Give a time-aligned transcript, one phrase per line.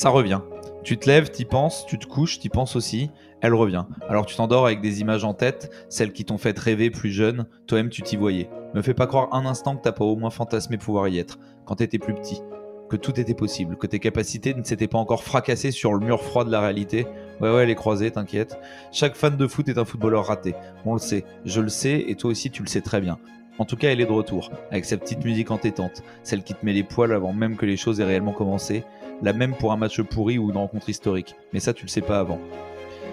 [0.00, 0.40] Ça revient.
[0.82, 3.10] Tu te lèves, t'y penses, tu te couches, t'y penses aussi,
[3.42, 3.84] elle revient.
[4.08, 7.44] Alors tu t'endors avec des images en tête, celles qui t'ont fait rêver plus jeune,
[7.66, 8.48] toi-même tu t'y voyais.
[8.72, 11.38] Me fais pas croire un instant que t'as pas au moins fantasmé pouvoir y être,
[11.66, 12.40] quand t'étais plus petit.
[12.88, 16.22] Que tout était possible, que tes capacités ne s'étaient pas encore fracassées sur le mur
[16.22, 17.06] froid de la réalité.
[17.42, 18.56] Ouais, ouais, les croisées, t'inquiète.
[18.92, 20.54] Chaque fan de foot est un footballeur raté.
[20.86, 23.18] On le sait, je le sais, et toi aussi tu le sais très bien.
[23.58, 26.64] En tout cas, elle est de retour, avec sa petite musique entêtante, celle qui te
[26.64, 28.84] met les poils avant même que les choses aient réellement commencé,
[29.22, 31.34] la même pour un match pourri ou une rencontre historique.
[31.52, 32.38] Mais ça, tu le sais pas avant.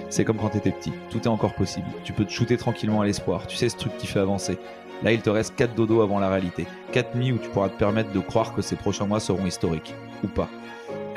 [0.10, 1.88] C'est comme quand t'étais petit, tout est encore possible.
[2.06, 4.58] Tu peux te shooter tranquillement à l'espoir, tu sais ce truc qui fait avancer.
[5.04, 6.66] Là, il te reste 4 dodos avant la réalité.
[6.94, 9.94] 4 nuits où tu pourras te permettre de croire que ces prochains mois seront historiques.
[10.24, 10.50] Ou pas.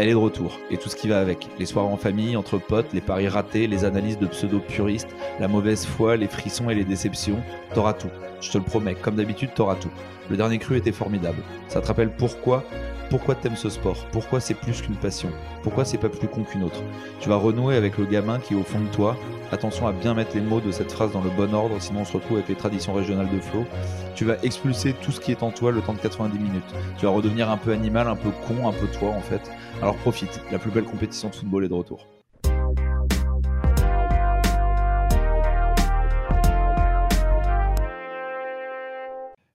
[0.00, 1.46] Elle est de retour, et tout ce qui va avec.
[1.58, 5.84] Les soirs en famille, entre potes, les paris ratés, les analyses de pseudo-puristes, la mauvaise
[5.84, 7.42] foi, les frissons et les déceptions.
[7.74, 8.08] T'auras tout.
[8.40, 9.90] Je te le promets, comme d'habitude, t'auras tout.
[10.30, 11.42] Le dernier cru était formidable.
[11.68, 12.64] Ça te rappelle pourquoi
[13.10, 14.06] pourquoi t'aimes ce sport?
[14.12, 15.30] Pourquoi c'est plus qu'une passion?
[15.64, 16.80] Pourquoi c'est pas plus con qu'une autre?
[17.18, 19.16] Tu vas renouer avec le gamin qui est au fond de toi.
[19.50, 22.04] Attention à bien mettre les mots de cette phrase dans le bon ordre, sinon on
[22.04, 23.66] se retrouve avec les traditions régionales de flow.
[24.14, 26.72] Tu vas expulser tout ce qui est en toi le temps de 90 minutes.
[26.98, 29.50] Tu vas redevenir un peu animal, un peu con, un peu toi en fait.
[29.78, 32.06] Alors profite, la plus belle compétition de football est de retour.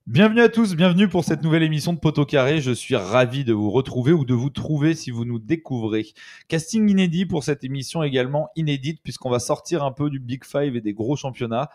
[0.06, 2.60] Bienvenue à tous, bienvenue pour cette nouvelle émission de Poteau Carré.
[2.60, 6.06] Je suis ravi de vous retrouver ou de vous trouver si vous nous découvrez.
[6.48, 10.74] Casting inédit pour cette émission également inédite puisqu'on va sortir un peu du Big Five
[10.74, 11.70] et des gros championnats.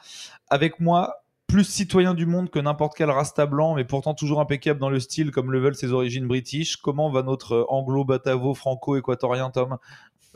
[0.49, 4.79] Avec moi, plus citoyen du monde que n'importe quel rasta blanc, mais pourtant toujours impeccable
[4.79, 6.77] dans le style comme le veulent ses origines british.
[6.77, 9.77] Comment va notre anglo-batavo franco-équatorien, Tom?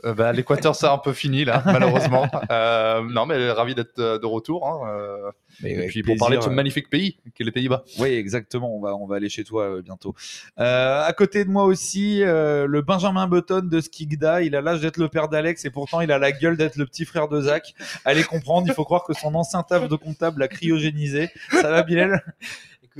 [0.04, 2.28] Euh, bah, L'Équateur, c'est un peu fini là, malheureusement.
[2.50, 4.66] Euh, non, mais ravi d'être euh, de retour.
[4.68, 5.32] Hein,
[5.64, 7.84] et puis pour parler de ce magnifique pays qu'est les Pays-Bas.
[7.98, 8.76] Oui, exactement.
[8.76, 10.14] On va, on va aller chez toi bientôt.
[10.56, 14.42] à côté de moi aussi, le Benjamin Button de Skigda.
[14.42, 16.86] Il a l'âge d'être le père d'Alex et pourtant il a la gueule d'être le
[16.86, 17.74] petit frère de Zach.
[18.04, 21.30] Allez comprendre, il faut croire que son ancien taf de comptable l'a cryogénisé.
[21.50, 22.22] Ça va, Bilal?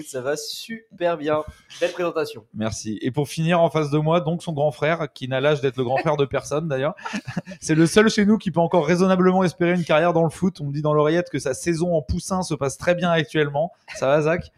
[0.03, 1.43] Ça va super bien.
[1.81, 2.45] Belle présentation.
[2.55, 2.99] Merci.
[3.03, 5.77] Et pour finir, en face de moi, donc son grand frère, qui n'a l'âge d'être
[5.77, 6.95] le grand frère de personne d'ailleurs.
[7.61, 10.61] C'est le seul chez nous qui peut encore raisonnablement espérer une carrière dans le foot.
[10.61, 13.73] On me dit dans l'oreillette que sa saison en poussin se passe très bien actuellement.
[13.95, 14.53] Ça va, Zach?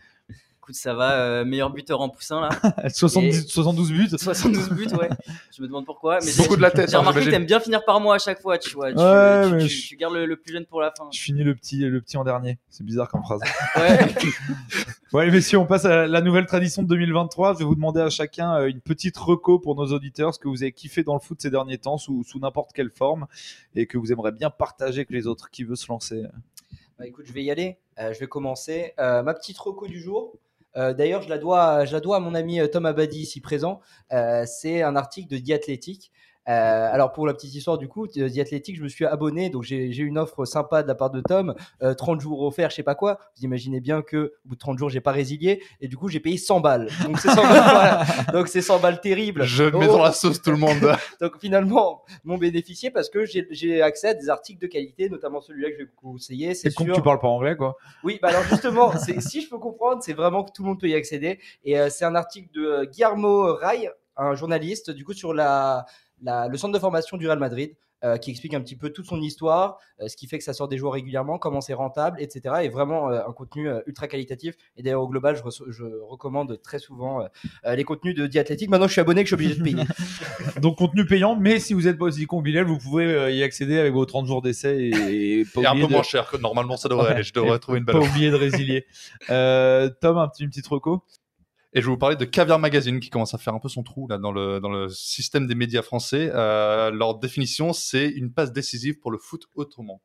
[0.74, 2.48] Ça va, euh, meilleur buteur en poussin là.
[2.88, 5.08] 72 buts 72 buts, ouais.
[5.56, 6.18] Je me demande pourquoi.
[6.24, 6.90] Mais beaucoup de la tête.
[6.90, 8.92] J'ai hein, remarqué que t'aimes bien finir par moi à chaque fois, tu vois.
[8.92, 11.08] Tu, gardes le, plus jeune pour la fin.
[11.12, 12.58] Je finis le petit, le petit en dernier.
[12.70, 13.40] C'est bizarre comme phrase.
[13.76, 13.98] ouais.
[15.12, 17.54] ouais, messieurs, on passe à la nouvelle tradition de 2023.
[17.54, 20.48] Je vais vous demander à chacun euh, une petite reco pour nos auditeurs, ce que
[20.48, 23.26] vous avez kiffé dans le foot ces derniers temps, sous, sous n'importe quelle forme,
[23.74, 25.50] et que vous aimeriez bien partager avec les autres.
[25.50, 26.24] Qui veut se lancer?
[26.98, 27.78] Bah, écoute, je vais y aller.
[27.98, 28.94] Euh, je vais commencer.
[28.98, 30.34] ma petite reco du jour.
[30.76, 33.80] Euh, d'ailleurs, je, la dois, à mon ami euh, Tom Abadi, ici présent.
[34.12, 36.12] Euh, c'est un article de Diathlétique
[36.48, 39.64] euh, alors pour la petite histoire du coup, The Athletic, je me suis abonné, donc
[39.64, 42.94] j'ai une offre sympa de la part de Tom, 30 jours offerts, je sais pas
[42.94, 43.18] quoi.
[43.36, 46.08] Vous imaginez bien que au bout de 30 jours, j'ai pas résilié et du coup
[46.08, 46.88] j'ai payé 100 balles.
[47.04, 49.42] Donc c'est 100 balles, donc c'est 100 balles terribles.
[49.44, 50.78] Je mets dans la sauce tout le monde.
[51.20, 55.68] donc finalement, mon bénéficié parce que j'ai accès à des articles de qualité, notamment celui-là
[55.70, 56.54] que je vais vous conseiller.
[56.54, 57.76] C'est con que tu parles pas anglais quoi.
[58.04, 60.88] Oui, bah alors justement, si je peux comprendre, c'est vraiment que tout le monde peut
[60.88, 65.86] y accéder et c'est un article de Guillermo Ray, un journaliste, du coup sur la
[66.22, 67.74] le centre de formation du Real Madrid,
[68.04, 70.52] euh, qui explique un petit peu toute son histoire, euh, ce qui fait que ça
[70.52, 72.54] sort des joueurs régulièrement, comment c'est rentable, etc.
[72.62, 74.54] Et vraiment euh, un contenu ultra qualitatif.
[74.76, 77.26] Et d'ailleurs, au global, je, recommande très souvent
[77.66, 78.70] les contenus de Diathlétique.
[78.70, 79.82] Maintenant, je suis abonné, que je suis obligé de payer.
[80.62, 84.04] Donc, contenu payant, mais si vous n'êtes pas aussi vous pouvez y accéder avec vos
[84.04, 84.76] 30 jours d'essai.
[84.78, 87.24] Et, et, un peu moins cher que normalement ça devrait aller.
[87.24, 88.86] Je devrais trouver une belle Pas oublier de résilier.
[89.26, 91.02] Tom, un petit, une petite reco
[91.72, 93.82] et je vais vous parler de Caviar Magazine qui commence à faire un peu son
[93.82, 96.30] trou là dans le, dans le système des médias français.
[96.34, 100.00] Euh, leur définition, c'est une passe décisive pour le foot autrement.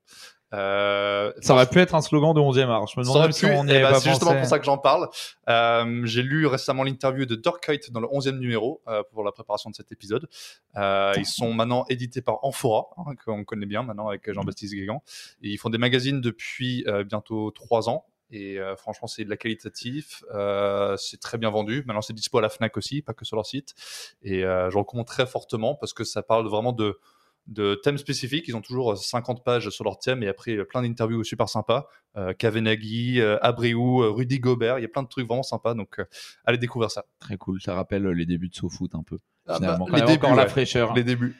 [0.53, 2.87] Euh, ça aurait pu être un slogan de 11e art.
[2.87, 5.09] Je me demande si on eh ben, C'est justement pour ça que j'en parle.
[5.49, 9.71] Euh, j'ai lu récemment l'interview de Dorkite dans le 11e numéro euh, pour la préparation
[9.71, 10.27] de cet épisode.
[10.75, 15.01] Euh, ils sont maintenant édités par Amphora, hein, qu'on connaît bien maintenant avec Jean-Baptiste Guégan.
[15.41, 18.05] Et ils font des magazines depuis euh, bientôt trois ans.
[18.33, 20.23] Et euh, franchement, c'est de la qualitatif.
[20.33, 21.83] Euh, c'est très bien vendu.
[21.85, 23.75] Maintenant, c'est dispo à la Fnac aussi, pas que sur leur site.
[24.23, 26.99] Et euh, je recommande très fortement parce que ça parle vraiment de,
[27.45, 28.45] de thèmes spécifiques.
[28.47, 31.87] Ils ont toujours 50 pages sur leur thème et après plein d'interviews super sympas.
[32.17, 34.79] Euh, Kavenaghi, Abreu, Rudy Gobert.
[34.79, 35.75] Il y a plein de trucs vraiment sympas.
[35.75, 36.01] Donc,
[36.43, 37.05] allez découvrir ça.
[37.19, 37.61] Très cool.
[37.61, 39.19] Ça rappelle les débuts de SoFoot un peu.
[39.47, 40.95] Ah bah, les débuts, la fraîcheur.
[40.95, 41.39] Les débuts.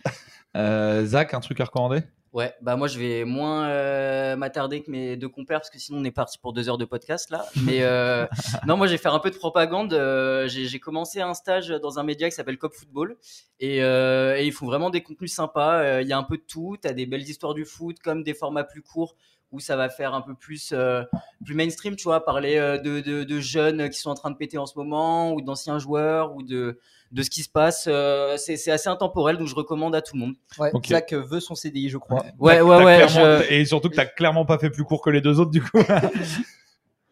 [0.56, 2.04] Zach, un truc à recommander?
[2.33, 6.00] Ouais, bah moi je vais moins euh, m'attarder que mes deux compères parce que sinon
[6.00, 7.45] on est parti pour deux heures de podcast là.
[7.63, 8.25] Mais euh,
[8.68, 9.94] non, moi je vais faire un peu de propagande.
[9.94, 13.18] Euh, j'ai commencé un stage dans un média qui s'appelle Cop Football
[13.59, 16.01] et, et ils font vraiment des contenus sympas.
[16.01, 16.75] Il y a un peu de tout.
[16.81, 19.15] T'as des belles histoires du foot comme des formats plus courts
[19.54, 21.04] où ça va faire un peu plus euh,
[21.46, 24.36] plus mainstream, tu vois, parler euh, de, de, de jeunes qui sont en train de
[24.36, 26.78] péter en ce moment ou d'anciens joueurs ou de
[27.12, 27.86] de ce qui se passe.
[27.88, 30.34] Euh, c'est c'est assez intemporel donc je recommande à tout le monde.
[30.58, 30.72] Ouais.
[30.88, 32.24] Zach veut son CDI, je crois.
[32.40, 33.08] Ouais, ouais, ouais.
[33.08, 35.62] je- Et surtout que t'as clairement pas fait plus court que les deux autres du
[35.62, 35.78] coup.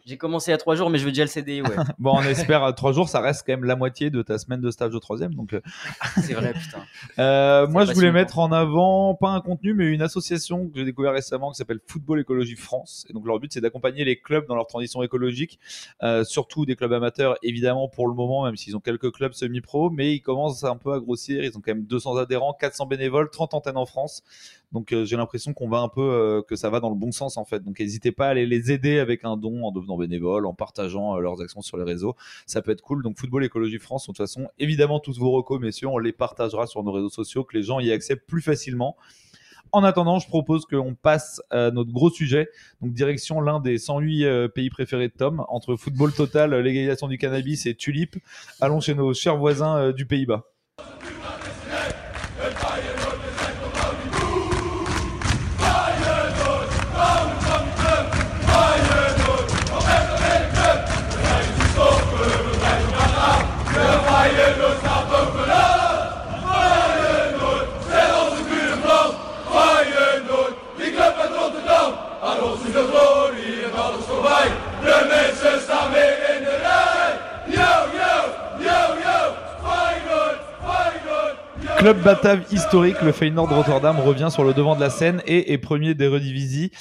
[0.05, 1.69] J'ai commencé a trois jours, mais je veux déjà le CDI, ouais.
[1.99, 4.61] bon, on espère euh, trois jours, ça reste quand même la moitié de ta semaine
[4.61, 5.33] de stage de troisième.
[5.35, 5.61] Donc, euh,
[6.21, 6.79] C'est vrai, putain.
[7.19, 10.85] Euh, moi, je voulais mettre en avant, pas un contenu, mais une association que j'ai
[10.85, 13.05] découvert récemment qui s'appelle Football Écologie France.
[13.09, 15.59] Et donc, leur but, c'est d'accompagner les clubs dans leur transition écologique,
[16.03, 19.89] euh, surtout des clubs amateurs, évidemment, pour le moment, même s'ils ont quelques clubs semi-pro,
[19.89, 21.43] mais ils commencent un peu à grossir.
[21.43, 24.23] Ils ont quand même 200 adhérents, 400 bénévoles, 30 antennes en France.
[24.71, 27.11] Donc, euh, j'ai l'impression qu'on va un peu, euh, que ça va dans le bon
[27.11, 27.63] sens, en fait.
[27.63, 31.17] Donc, n'hésitez pas à aller les aider avec un don en devenant bénévole, en partageant
[31.17, 32.15] euh, leurs actions sur les réseaux
[32.45, 33.03] ça peut être cool.
[33.03, 36.67] Donc Football Écologie France, de toute façon, évidemment tous vos recos, messieurs, on les partagera
[36.67, 38.97] sur nos réseaux sociaux, que les gens y accèdent plus facilement.
[39.73, 42.49] En attendant, je propose qu'on passe à notre gros sujet,
[42.81, 47.17] donc direction l'un des 108 euh, pays préférés de Tom, entre football total, légalisation du
[47.17, 48.17] cannabis et tulipe.
[48.59, 50.43] Allons chez nos chers voisins du Pays-Bas.
[81.91, 85.51] Club Batave historique, le Feyenoord de Rotterdam revient sur le devant de la scène et
[85.51, 86.71] est premier des Redivisie.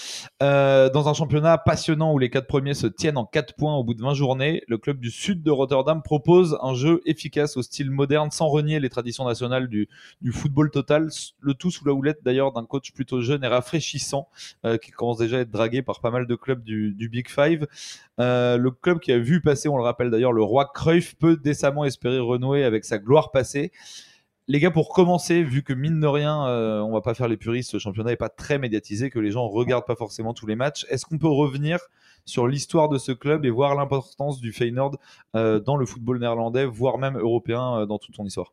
[0.40, 3.82] Euh, dans un championnat passionnant où les quatre premiers se tiennent en 4 points au
[3.82, 7.62] bout de 20 journées, le club du sud de Rotterdam propose un jeu efficace au
[7.62, 9.88] style moderne sans renier les traditions nationales du,
[10.20, 11.08] du football total.
[11.40, 14.28] Le tout sous la houlette d'ailleurs d'un coach plutôt jeune et rafraîchissant
[14.64, 17.28] euh, qui commence déjà à être dragué par pas mal de clubs du, du Big
[17.28, 17.66] Five.
[18.20, 21.36] Euh, le club qui a vu passer, on le rappelle d'ailleurs, le roi Cruyff peut
[21.36, 23.72] décemment espérer renouer avec sa gloire passée.
[24.50, 27.36] Les gars, pour commencer, vu que mine de rien, euh, on va pas faire les
[27.36, 30.56] puristes, ce championnat est pas très médiatisé, que les gens regardent pas forcément tous les
[30.56, 31.78] matchs, est-ce qu'on peut revenir
[32.24, 34.96] sur l'histoire de ce club et voir l'importance du Feyenoord
[35.36, 38.52] euh, dans le football néerlandais, voire même européen euh, dans toute son histoire?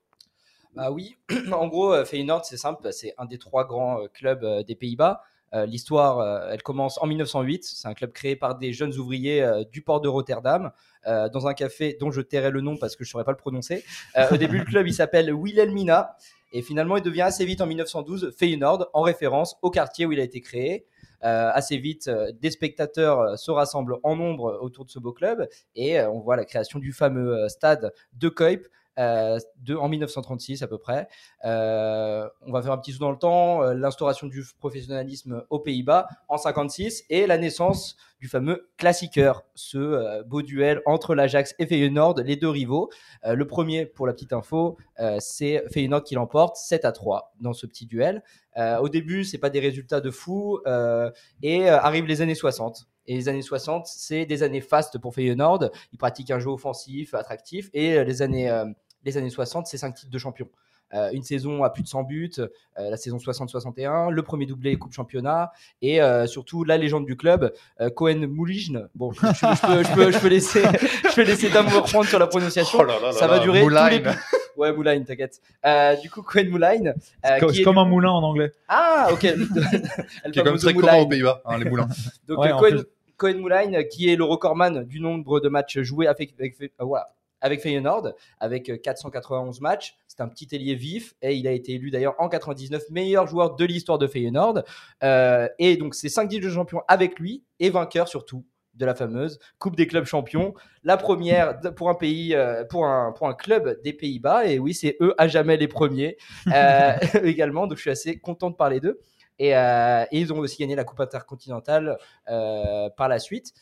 [0.76, 1.18] Bah oui,
[1.52, 5.24] en gros, euh, Feyenoord, c'est simple, c'est un des trois grands clubs des Pays-Bas.
[5.54, 7.64] Euh, L'histoire, euh, elle commence en 1908.
[7.64, 10.72] C'est un club créé par des jeunes ouvriers euh, du port de Rotterdam,
[11.06, 13.38] dans un café dont je tairai le nom parce que je ne saurais pas le
[13.38, 13.86] prononcer.
[14.30, 16.18] Au début, le club, il s'appelle Wilhelmina.
[16.52, 20.20] Et finalement, il devient assez vite en 1912 Feyenoord, en référence au quartier où il
[20.20, 20.86] a été créé.
[21.22, 22.12] Assez vite,
[22.42, 26.44] des spectateurs se rassemblent en nombre autour de ce beau club et on voit la
[26.44, 28.68] création du fameux stade de Kuip
[28.98, 29.40] euh,
[29.78, 31.08] en 1936 à peu près.
[31.46, 35.60] Euh, on va faire un petit saut dans le temps, euh, l'instauration du professionnalisme aux
[35.60, 41.68] Pays-Bas en 56 et la naissance du fameux classiqueur, ce beau duel entre l'Ajax et
[41.68, 42.90] Feyenoord, les deux rivaux.
[43.24, 44.76] Le premier, pour la petite info,
[45.20, 48.24] c'est Feyenoord qui l'emporte 7 à 3 dans ce petit duel.
[48.58, 50.60] Au début, c'est pas des résultats de fou
[51.44, 52.88] et arrivent les années 60.
[53.06, 55.70] Et les années 60, c'est des années fastes pour Feyenoord.
[55.94, 57.70] Ils pratiquent un jeu offensif, attractif.
[57.74, 58.50] Et les années,
[59.08, 60.48] les années 60, c'est 5 titres de champion.
[60.94, 64.78] Euh, une saison à plus de 100 buts, euh, la saison 60-61, le premier doublé
[64.78, 68.88] Coupe Championnat et euh, surtout la légende du club, euh, Cohen Moulijne.
[68.96, 71.76] Bon, je, je- je peux, je, peux, je peux laisser, je peux laisser Dame me
[71.76, 72.80] reprendre sur la prononciation.
[72.82, 73.90] Oh là là là Ça va là, durer tous Moulin.
[73.90, 74.04] les-
[74.56, 75.42] Ouais, Moulin, t'inquiète.
[75.66, 76.96] Euh, du coup, Cohen Mouline.
[77.26, 78.52] euh, Co- qui C'est est comme du un moulin en anglais.
[78.70, 79.20] Ah, ok.
[79.22, 80.88] Qui est quand même fameuse très Moulin.
[80.88, 81.88] commun aux Pays-Bas, hein, les moulins.
[82.28, 82.84] Donc Ouais, euh, Cohen.
[83.18, 87.08] Cohen Moulin, qui est le recordman du nombre de matchs joués avec, avec, euh, voilà,
[87.42, 89.98] avec Feyenoord, avec euh, 491 matchs.
[90.08, 93.56] C'est un petit ailier vif et il a été élu d'ailleurs en 99 meilleur joueur
[93.56, 94.64] de l'histoire de Feyenoord.
[95.04, 98.46] Euh, et donc c'est 5 titres de champion avec lui et vainqueur surtout
[98.78, 100.54] de la fameuse Coupe des clubs champions,
[100.84, 104.46] la première pour un pays, euh, pour un pour un club des Pays-Bas.
[104.46, 106.18] Et oui, c'est eux à jamais les premiers
[106.54, 107.68] euh, également.
[107.68, 109.00] Donc je suis assez content de parler d'eux.
[109.40, 111.98] Et, euh, et ils ont aussi gagné la Coupe intercontinentale
[112.30, 113.54] euh, par la suite.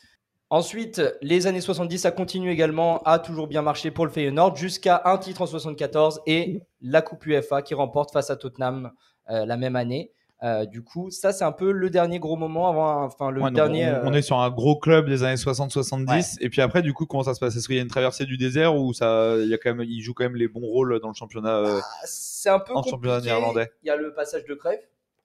[0.48, 5.02] Ensuite, les années 70, ça continue également à toujours bien marcher pour le Feyenoord jusqu'à
[5.04, 8.92] un titre en 74 et la Coupe UEFA qui remporte face à Tottenham
[9.28, 10.12] euh, la même année.
[10.44, 13.50] Euh, du coup, ça c'est un peu le dernier gros moment avant, enfin le Ouais,
[13.50, 13.86] dernier.
[13.86, 16.36] on, on euh, est sur un gros club des années 60-70.
[16.40, 17.56] Et puis après, du coup, comment ça se passe?
[17.56, 19.86] Est-ce qu'il y a une traversée du désert ou ça, il y a quand même,
[19.88, 22.82] il joue quand même les bons rôles dans le championnat euh, c'est un peu en
[22.84, 23.34] championnat compliqué.
[23.34, 23.70] néerlandais?
[23.82, 24.78] Il y a le passage de Cruyff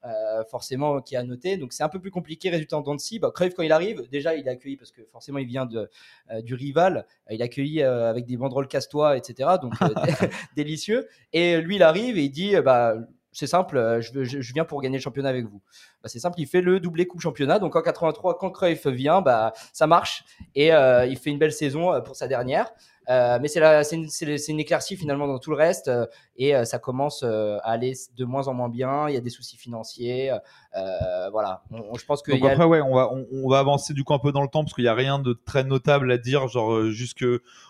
[0.06, 1.58] euh, forcément qui est à noter.
[1.58, 2.50] Donc c'est un peu plus compliqué.
[2.50, 3.20] Résultat en Dancy.
[3.20, 5.90] Bah, Cruyff quand il arrive, déjà il est accueilli parce que forcément il vient de,
[6.32, 7.06] euh, du rival.
[7.30, 9.50] Il est accueilli euh, avec des banderoles casse-toi, etc.
[9.62, 9.88] Donc euh,
[10.56, 11.08] délicieux.
[11.34, 12.96] Et lui il arrive et il dit bah
[13.34, 15.62] c'est simple, euh, je, veux- je- je viens pour gagner le championnat avec vous.
[16.04, 17.60] Bah, c'est simple, il fait le doublé coupe championnat.
[17.60, 21.54] Donc en 83, quand Cruyff vient, bah ça marche et euh, il fait une belle
[21.54, 22.72] saison euh, pour sa dernière.
[23.10, 23.60] Euh, mais c'est
[23.96, 26.06] une, c'est- c'est une éclaircie finalement dans tout le reste euh,
[26.38, 29.10] et euh, ça commence euh, à aller de moins en moins bien.
[29.10, 31.64] Il y a des soucis financiers, euh, voilà.
[31.72, 33.94] On- on- je pense que Donc a- après, ouais, on va, on, on va avancer
[33.94, 36.12] du coup un peu dans le temps parce qu'il n'y a rien de très notable
[36.12, 37.26] à dire, genre jusque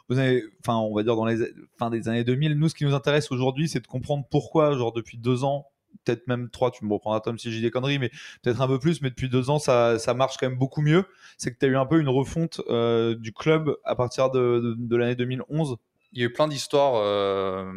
[0.10, 1.38] aux années, enfin, on va dire dans les
[1.80, 2.56] fin des années 2000.
[2.56, 5.68] Nous, ce qui nous intéresse aujourd'hui, c'est de comprendre pourquoi, genre depuis deux ans,
[6.04, 8.10] peut-être même trois, tu me reprendras Tom si j'ai des conneries, mais
[8.42, 11.06] peut-être un peu plus, mais depuis deux ans, ça, ça marche quand même beaucoup mieux.
[11.38, 14.76] C'est que tu as eu un peu une refonte euh, du club à partir de,
[14.78, 15.78] de, l'année 2011.
[16.14, 17.72] il y a eu plein d'histoires euh,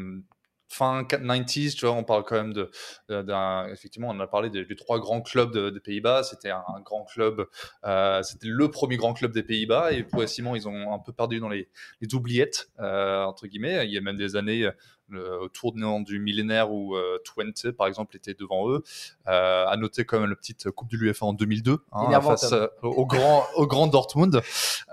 [0.75, 2.71] fin 90s, tu vois, on parle quand même de,
[3.09, 6.25] d'un, effectivement, on a parlé des, des trois grands clubs de- des Pays-Bas.
[6.25, 7.47] C'était un, un grand club,
[7.85, 11.39] euh, c'était le premier grand club des Pays-Bas et progressivement ils ont un peu perdu
[11.41, 11.69] dans les,
[12.01, 13.87] les oubliettes euh, entre guillemets.
[13.87, 14.69] Il y a même des années
[15.13, 18.83] euh, autour du millénaire où euh, Twente, par exemple, était devant eux.
[19.27, 22.51] À noter quand même la petite Coupe de l'UEFA en 2002 hein, face
[22.83, 24.41] au grand, au grand Dortmund.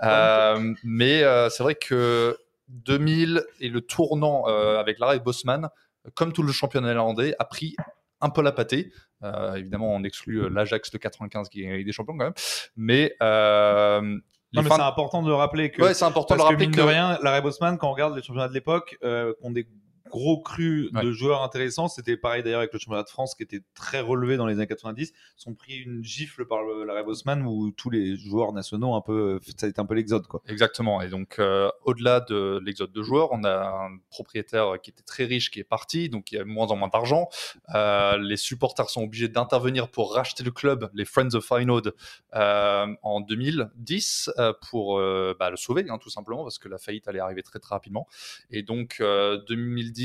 [0.84, 2.36] Mais c'est vrai que
[2.72, 5.68] 2000 et le tournant euh, avec l'arrêt Bosman,
[6.14, 7.76] comme tout le championnat néerlandais, a pris
[8.20, 8.92] un peu la pâtée.
[9.22, 12.34] Euh, évidemment, on exclut euh, l'Ajax de 95 qui est des champions quand même.
[12.76, 16.40] Mais, euh, Non, mais fins- c'est important de le rappeler que ouais, c'est important de
[16.42, 19.32] rappeler mine que, de rien, l'arrêt Bosman, quand on regarde les championnats de l'époque, euh,
[19.40, 19.66] qui ont des
[20.12, 20.42] gros
[20.92, 21.02] Ouais.
[21.04, 24.36] de joueurs intéressants, c'était pareil d'ailleurs avec le championnat de France qui était très relevé
[24.36, 28.52] dans les années 90, sont pris une gifle par le- Bosman où tous les joueurs
[28.52, 30.40] nationaux un peu, ça a été un peu l'exode quoi.
[30.46, 31.00] Exactement.
[31.02, 35.24] Et donc, euh, au-delà de l'exode de joueurs, on a un propriétaire qui était très
[35.24, 37.28] riche qui est parti, donc il y a de moins en moins d'argent.
[37.74, 41.88] Euh, les supporters sont obligés d'intervenir pour racheter le club, les Friends of Feyenoord,
[42.34, 46.78] euh, en 2010 euh, pour euh, bah, le sauver, hein, tout simplement, parce que la
[46.78, 48.06] faillite allait arriver très très rapidement.
[48.50, 49.02] Et donc,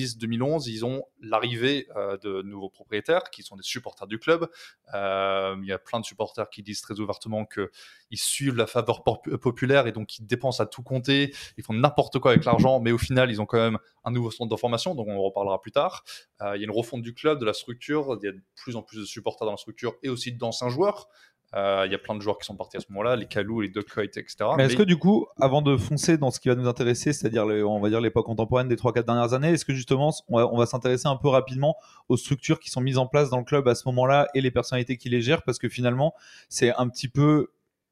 [0.03, 4.49] euh, 2010-2011, ils ont l'arrivée euh, de nouveaux propriétaires qui sont des supporters du club.
[4.93, 7.71] Euh, il y a plein de supporters qui disent très ouvertement que
[8.09, 11.73] ils suivent la faveur pop- populaire et donc ils dépensent à tout compter, ils font
[11.73, 14.95] n'importe quoi avec l'argent, mais au final, ils ont quand même un nouveau centre d'information,
[14.95, 16.03] donc on en reparlera plus tard.
[16.41, 18.41] Euh, il y a une refonte du club, de la structure, il y a de
[18.55, 21.07] plus en plus de supporters dans la structure et aussi d'anciens joueurs.
[21.55, 23.61] Euh, il y a plein de joueurs qui sont partis à ce moment-là, les Kalou,
[23.61, 24.35] les Doc Hoyt, etc.
[24.57, 27.45] Mais est-ce que du coup, avant de foncer dans ce qui va nous intéresser, c'est-à-dire
[27.45, 30.57] on va dire l'époque contemporaine des 3-4 dernières années, est-ce que justement on va, on
[30.57, 31.77] va s'intéresser un peu rapidement
[32.09, 34.51] aux structures qui sont mises en place dans le club à ce moment-là et les
[34.51, 35.43] personnalités qui les gèrent?
[35.43, 36.13] Parce que finalement
[36.49, 37.47] c'est un petit peu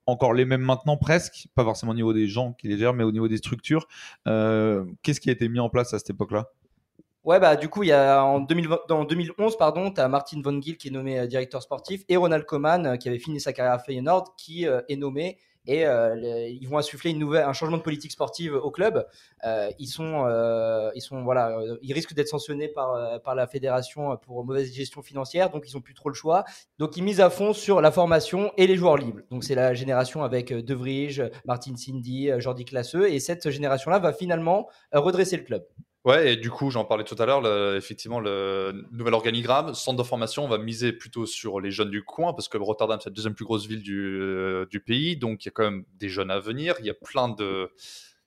[0.06, 3.04] encore les mêmes maintenant presque, pas forcément au niveau des gens qui les gèrent, mais
[3.04, 3.88] au niveau des structures.
[4.28, 6.52] Euh, Qu'est-ce qui a été mis en place à cette époque-là?
[7.26, 10.42] Ouais, bah, du coup, il y a en, 2020 en 2011, pardon, tu as Martin
[10.44, 13.40] Von Giel qui est nommé euh, directeur sportif et Ronald Koeman euh, qui avait fini
[13.40, 17.54] sa carrière à Feyenoord qui euh, est nommé et ils vont insuffler une nouvelle, un
[17.54, 19.04] changement de politique sportive au club.
[19.80, 20.24] Ils sont,
[20.94, 25.50] ils sont, voilà, ils risquent d'être sanctionnés par, par la fédération pour mauvaise gestion financière,
[25.50, 26.44] donc ils ont plus trop le choix.
[26.78, 29.22] Donc ils misent à fond sur la formation et les joueurs libres.
[29.32, 34.14] Donc c'est la génération avec De Vrij, Martin Cindy, Jordi Classeux et cette génération-là va
[34.14, 35.66] finalement redresser le club.
[36.06, 40.08] Ouais, et du coup, j'en parlais tout à l'heure, effectivement, le nouvel organigramme, centre de
[40.08, 43.16] formation, on va miser plutôt sur les jeunes du coin, parce que Rotterdam, c'est la
[43.16, 46.10] deuxième plus grosse ville du, euh, du pays, donc il y a quand même des
[46.10, 47.72] jeunes à venir, il y a plein de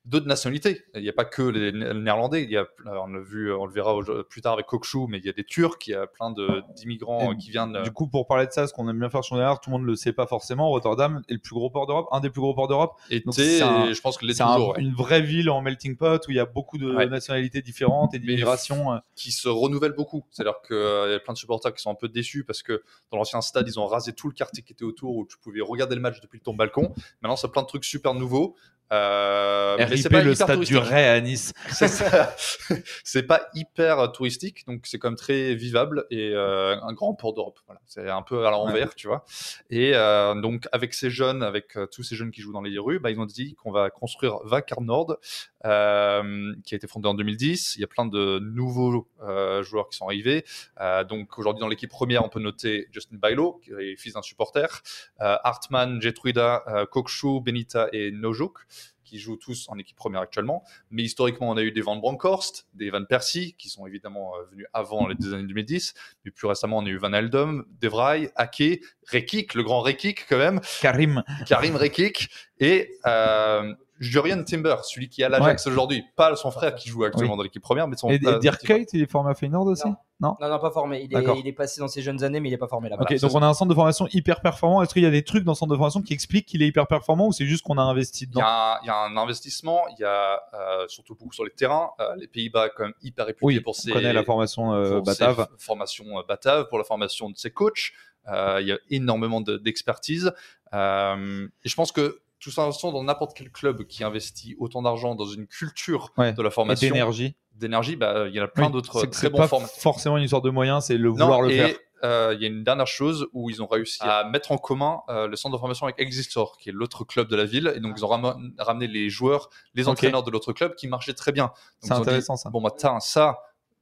[0.09, 0.85] d'autres nationalités.
[0.95, 3.67] Il n'y a pas que les Né- Néerlandais, il y a, on l'a vu, on
[3.67, 3.95] le verra
[4.29, 6.33] plus tard avec Kokshu, mais il y a des Turcs, il y a plein
[6.77, 7.77] d'immigrants Et qui viennent.
[7.77, 9.71] euh, Du coup, pour parler de ça, ce qu'on aime bien faire sur Néerlande, tout
[9.71, 12.21] le monde ne le sait pas forcément, Rotterdam est le plus gros port d'Europe, un
[12.21, 12.93] des plus gros ports d'Europe.
[13.25, 14.81] donc c'est et je pense que les C'est un- toujours, ouais.
[14.83, 17.07] une vraie ville en melting pot où il y a beaucoup de Ouais.
[17.07, 18.93] nationalités différentes et d'immigration.
[18.93, 18.99] euh.
[19.15, 20.25] qui se renouvellent beaucoup.
[20.31, 23.19] C'est-à-dire qu'il y a plein de supporters qui sont un peu déçus parce que dans
[23.19, 25.95] l'ancien stade, ils ont rasé tout le quartier qui était autour où tu pouvais regarder
[25.97, 26.93] le match depuis ton balcon.
[27.21, 28.55] Maintenant, c'est plein de trucs super nouveaux.
[28.92, 31.52] Euh, mais c'est RIP, pas le hyper stade du Ray à Nice.
[31.71, 32.35] C'est ça.
[33.04, 37.35] c'est pas hyper touristique, donc c'est quand même très vivable et euh, un grand port
[37.35, 37.59] d'Europe.
[37.66, 37.80] Voilà.
[37.87, 39.25] C'est un peu à l'envers, tu vois.
[39.71, 42.78] Et euh, donc avec ces jeunes, avec euh, tous ces jeunes qui jouent dans les
[42.78, 45.18] rues, bah, ils ont dit qu'on va construire Vakar Nord,
[45.65, 47.77] euh, qui a été fondé en 2010.
[47.77, 50.45] Il y a plein de nouveaux euh, joueurs qui sont arrivés.
[50.81, 54.23] Euh, donc aujourd'hui dans l'équipe première, on peut noter Justin Bailo, qui est fils d'un
[54.23, 54.83] supporter,
[55.21, 58.67] euh, Hartmann, Jetruida, euh, Kokshu, Benita et Nojuk
[59.05, 60.62] qui jouent tous en équipe première actuellement.
[60.91, 64.67] Mais historiquement, on a eu des Van Bronckhorst, des Van Persie, qui sont évidemment venus
[64.75, 65.95] avant les années 2010.
[66.27, 70.27] Mais plus récemment, on a eu Van Eldum, De Vrij, Ake, Rekik, le grand Rekik
[70.29, 71.25] quand même, Karim.
[71.47, 72.29] Karim Rekik.
[72.61, 77.05] Et euh, Jurien Timber, celui qui est à l'Ajax aujourd'hui, pas son frère qui joue
[77.05, 78.11] actuellement dans l'équipe première, mais son.
[78.11, 79.88] Et, et Dirk Kuyt, il est formé à Feyenoord aussi?
[80.21, 80.35] Non.
[80.40, 81.07] non, non, pas formé.
[81.09, 83.05] Il est, il est, passé dans ses jeunes années, mais il est pas formé là-bas.
[83.09, 84.83] Ok, donc on a un centre de formation hyper performant.
[84.83, 86.67] Est-ce qu'il y a des trucs dans le centre de formation qui expliquent qu'il est
[86.67, 88.97] hyper performant ou c'est juste qu'on a investi dedans il y, a, il y, a
[88.97, 91.90] un investissement, il y a euh, surtout beaucoup sur les terrains.
[92.00, 93.93] Euh, les Pays-Bas, quand même, hyper réputés oui, pour ses.
[93.93, 95.47] On connaît la formation euh, Batave.
[95.59, 97.93] Formation euh, Batave, pour la formation de ses coachs.
[98.28, 100.33] Euh, il y a énormément d'expertise.
[100.73, 105.14] De, et je pense que tout ça dans n'importe quel club qui investit autant d'argent
[105.14, 106.33] dans une culture ouais.
[106.33, 106.88] de la formation.
[106.88, 109.75] d'énergie d'énergie, bah, il y en a plein oui, d'autres très bons pas formateurs.
[109.80, 111.76] forcément une histoire de moyens, c'est le vouloir non, le et, faire.
[112.04, 115.00] Euh, il y a une dernière chose où ils ont réussi à mettre en commun
[115.09, 117.80] euh, le centre de formation avec Existor, qui est l'autre club de la ville, et
[117.80, 120.26] donc ils ont ram ramené les joueurs, les entraîneurs okay.
[120.26, 121.50] de l'autre club qui marchaient très bien.
[121.80, 122.50] C'est intéressant dit, ça.
[122.50, 123.40] Bon bah ça,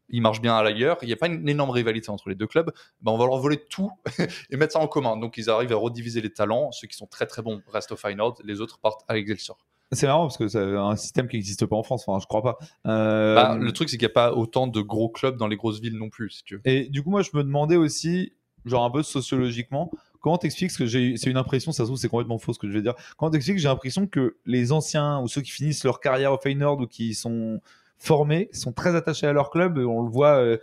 [0.08, 2.46] il marche bien à l'ailleurs, il n'y a pas une énorme rivalité entre les deux
[2.46, 2.72] clubs,
[3.02, 3.90] ben on va leur voler tout
[4.50, 5.16] et mettre ça en commun.
[5.16, 7.96] Donc ils arrivent à rediviser les talents, ceux qui sont très très bons restent au
[7.96, 9.58] Feyenoord, les autres partent à Excelsior.
[9.92, 12.42] C'est marrant parce que c'est un système qui n'existe pas en France, enfin je crois
[12.42, 12.58] pas.
[12.86, 13.34] Euh...
[13.34, 15.80] Bah, le truc c'est qu'il n'y a pas autant de gros clubs dans les grosses
[15.80, 16.62] villes non plus, si tu veux.
[16.64, 18.32] Et du coup moi je me demandais aussi,
[18.64, 21.98] genre un peu sociologiquement, comment t'expliques ce que j'ai c'est une impression ça se trouve
[21.98, 25.20] c'est complètement faux ce que je vais dire comment t'expliques j'ai l'impression que les anciens
[25.20, 27.60] ou ceux qui finissent leur carrière au Feyenoord ou qui sont
[27.98, 29.78] formés sont très attachés à leur club.
[29.78, 30.58] On le voit euh,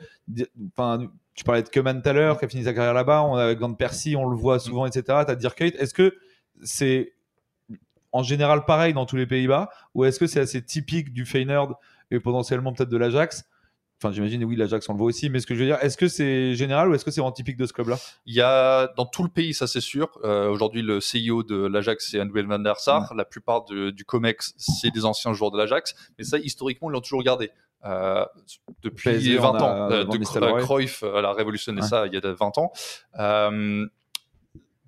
[0.75, 3.23] enfin tu parlais de Keman tout à l'heure qui a fini sa carrière là-bas.
[3.23, 6.15] On a Van Persie on le voit souvent etc t'as Dirk est-ce que
[6.61, 7.13] c'est
[8.11, 11.79] en général pareil dans tous les Pays-Bas ou est-ce que c'est assez typique du Feyenoord
[12.11, 13.45] et potentiellement peut-être de l'Ajax
[14.03, 15.29] Enfin, j'imagine, oui, l'Ajax, on le voit aussi.
[15.29, 17.31] Mais ce que je veux dire, est-ce que c'est général ou est-ce que c'est vraiment
[17.31, 17.97] typique de ce club-là?
[18.25, 20.19] Il y a dans tout le pays, ça c'est sûr.
[20.25, 23.13] Euh, Aujourd'hui, le CEO de l'Ajax, c'est Anouel van der Sar.
[23.15, 25.95] La plupart de, du COMEX, c'est des anciens joueurs de l'Ajax.
[26.17, 27.51] Mais ça, historiquement, ils l'ont toujours gardé.
[27.85, 28.25] Euh,
[28.81, 29.91] depuis PSG, 20 a, ans.
[29.91, 31.87] Euh, de Cruyff, elle a révolutionné ouais.
[31.87, 32.71] ça il y a 20 ans.
[33.19, 33.85] Euh,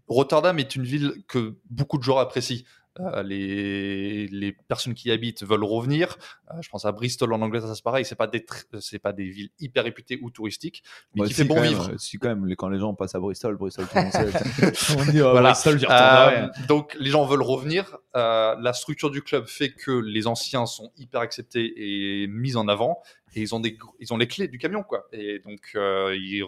[0.07, 2.63] Rotterdam est une ville que beaucoup de joueurs apprécient.
[2.99, 6.17] Euh, les, les, personnes qui y habitent veulent revenir.
[6.51, 8.05] Euh, je pense à Bristol en Angleterre, ça c'est pareil.
[8.05, 8.45] C'est pas des
[8.79, 10.81] c'est pas des villes hyper réputées ou touristiques,
[11.13, 11.91] mais bah, qui si, fait bon vivre.
[11.97, 14.11] Si quand même, quand les gens passent à Bristol, Bristol, tout le monde
[14.73, 14.97] sait.
[14.97, 15.51] on dit oh, voilà.
[15.51, 17.97] Bristol, j'y euh, donc les gens veulent revenir.
[18.15, 22.69] Euh, la structure du club fait que les anciens sont hyper acceptés et mis en
[22.69, 23.01] avant,
[23.36, 25.08] et ils ont des ils ont les clés du camion quoi.
[25.12, 26.44] Et donc euh, ils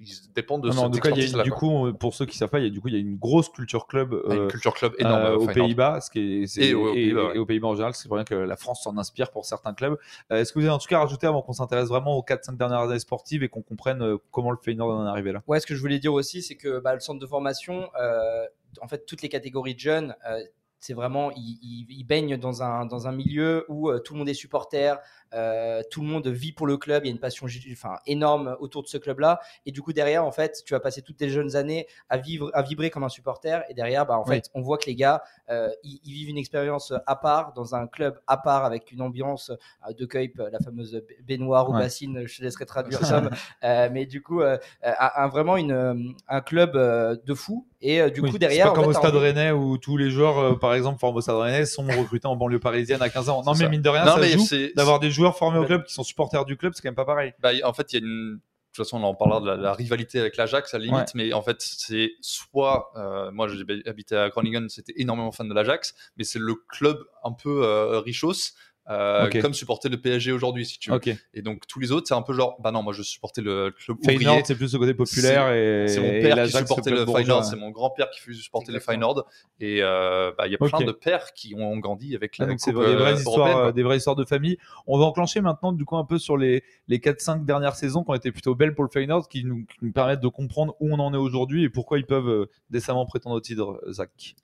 [0.00, 1.58] ils dépendent de non, cette non, en tout cas, il y a, là, du quoi.
[1.58, 3.18] coup, pour ceux qui savent pas, il y a du coup, il y a une
[3.18, 5.46] grosse culture club, Ah, une euh, culture club énorme euh, au aux.
[5.52, 7.36] Pays-Bas, ce qui est, Et aux Pays-Bas, ouais.
[7.36, 9.74] et aux Pays-Bas en général, c'est pour rien que la France s'en inspire pour certains
[9.74, 9.98] clubs.
[10.32, 12.56] Euh, Est-ce que vous avez en tout cas rajouté avant qu'on s'intéresse vraiment aux 4-5
[12.56, 15.42] dernières années sportives et qu'on comprenne euh, comment le Feyenoord en est arrivé là?
[15.46, 18.46] Ouais, ce que je voulais dire aussi, c'est que bah, le centre de formation, euh,
[18.80, 20.40] en fait, toutes les catégories de jeunes, euh,
[20.80, 24.34] c'est vraiment, ils, baignent dans un, dans un milieu où euh, tout le monde est
[24.34, 24.98] supporter,
[25.34, 28.56] euh, tout le monde vit pour le club, il y a une passion enfin, énorme
[28.60, 29.40] autour de ce club-là.
[29.66, 32.50] Et du coup, derrière, en fait, tu vas passer toutes tes jeunes années à, vivre,
[32.54, 33.62] à vibrer comme un supporter.
[33.68, 34.36] Et derrière, bah, en Oui.
[34.36, 37.74] fait, on voit que les gars, euh, ils, ils vivent une expérience à part, dans
[37.74, 39.50] un club à part, avec une ambiance
[39.88, 41.80] euh, de Cuip, la fameuse ba- baignoire ou Ouais.
[41.80, 43.30] bassine, je te laisserai traduire Tom.
[43.64, 47.66] Euh, mais du coup, euh, euh, un, vraiment une, un club euh, de fou.
[47.82, 48.66] Et euh, du Oui, coup, derrière.
[48.66, 50.98] c'est pas en comme fait, au Stade Rennais où tous les joueurs, euh, par exemple,
[50.98, 53.42] formés au Stade Rennais, sont recrutés en banlieue parisienne à 15 ans.
[53.44, 53.68] Non, mais ça.
[53.70, 55.94] mine de rien, Non, ça mais joue c'est- d'avoir des joueurs formés au club qui
[55.94, 57.32] sont supporters du club, c'est quand même pas pareil.
[57.40, 58.34] Bah, en fait, il y a une.
[58.36, 61.00] De toute façon, on en parlera de la, la rivalité avec l'Ajax à la limite,
[61.00, 61.06] Ouais.
[61.16, 62.92] mais en fait, c'est soit.
[62.96, 66.96] euh, moi, j'ai habité à Groningen, c'était énormément fan de l'Ajax, mais c'est le club
[67.24, 68.52] un peu euh, richos,
[68.90, 71.00] euh, comme supporter le PSG aujourd'hui, si tu veux.
[71.34, 73.70] Et donc, tous les autres, c'est un peu genre, bah non, moi, je supportais le
[73.70, 74.42] club ouvrier.
[74.44, 77.06] C'est plus le côté populaire et C'est mon et père qui supportait le le.
[77.06, 79.14] Feyenoord, c'est mon grand-père qui supportait le Exactement.
[79.14, 79.26] Feyenoord.
[79.60, 82.50] Et euh, bah, il y a plein de pères qui ont grandi avec Ah, la
[82.50, 84.58] donc c'est des vraies euh, histoires, euh, des vraies histoires de famille.
[84.86, 88.10] On va enclencher maintenant du coup un peu sur les, les 4-5 dernières saisons qui
[88.10, 90.92] ont été plutôt belles pour le Feyenoord, qui nous, qui nous permettent de comprendre où
[90.92, 94.34] on en est aujourd'hui et pourquoi ils peuvent euh, décemment prétendre au titre, Zach.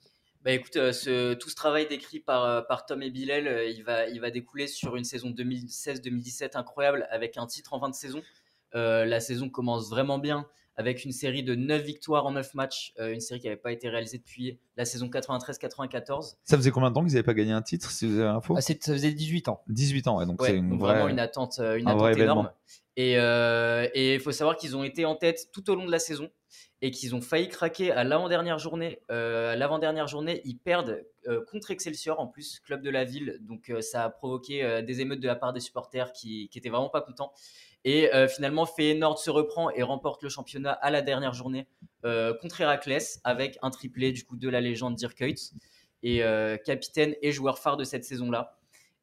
[0.43, 3.65] Bah écoute, euh, ce- tout ce travail décrit par, euh, par Tom et Bilal, euh,
[3.69, 7.89] il, va, il va découler sur une saison 2016-2017 incroyable avec un titre en fin
[7.89, 8.21] de saison.
[8.75, 12.93] Euh, la saison commence vraiment bien avec une série de 9 victoires en 9 matchs,
[12.99, 16.35] euh, une série qui n'avait pas été réalisée depuis la saison 93-94.
[16.43, 18.53] Ça faisait combien de temps qu'ils n'avaient pas gagné un titre, si vous avez l'info?
[18.55, 19.61] Ah, ça faisait 18 ans.
[19.67, 20.93] 18 ans, ouais, donc Ouais, c'est une donc vraie...
[20.93, 22.41] vraiment une attente, une un vrai attente événement.
[22.41, 22.51] énorme.
[22.97, 26.29] Et il faut savoir qu'ils ont été en tête tout au long de la saison
[26.81, 28.99] et qu'ils ont failli craquer à l'avant-dernière journée.
[29.09, 33.37] Euh, l'avant-dernière journée, ils perdent euh, contre Excelsior en plus, club de la ville.
[33.41, 36.57] Donc euh, ça a provoqué euh, des émeutes de la part des supporters qui, qui
[36.59, 37.33] étaient vraiment pas contents.
[37.83, 41.67] Et euh, finalement, Feyenoord se reprend et remporte le championnat à la dernière journée
[42.05, 45.53] euh, contre Heracles avec un triplé du coup de la légende Dirk Kuyt
[46.03, 48.56] et euh, capitaine et joueur phare de cette saison-là.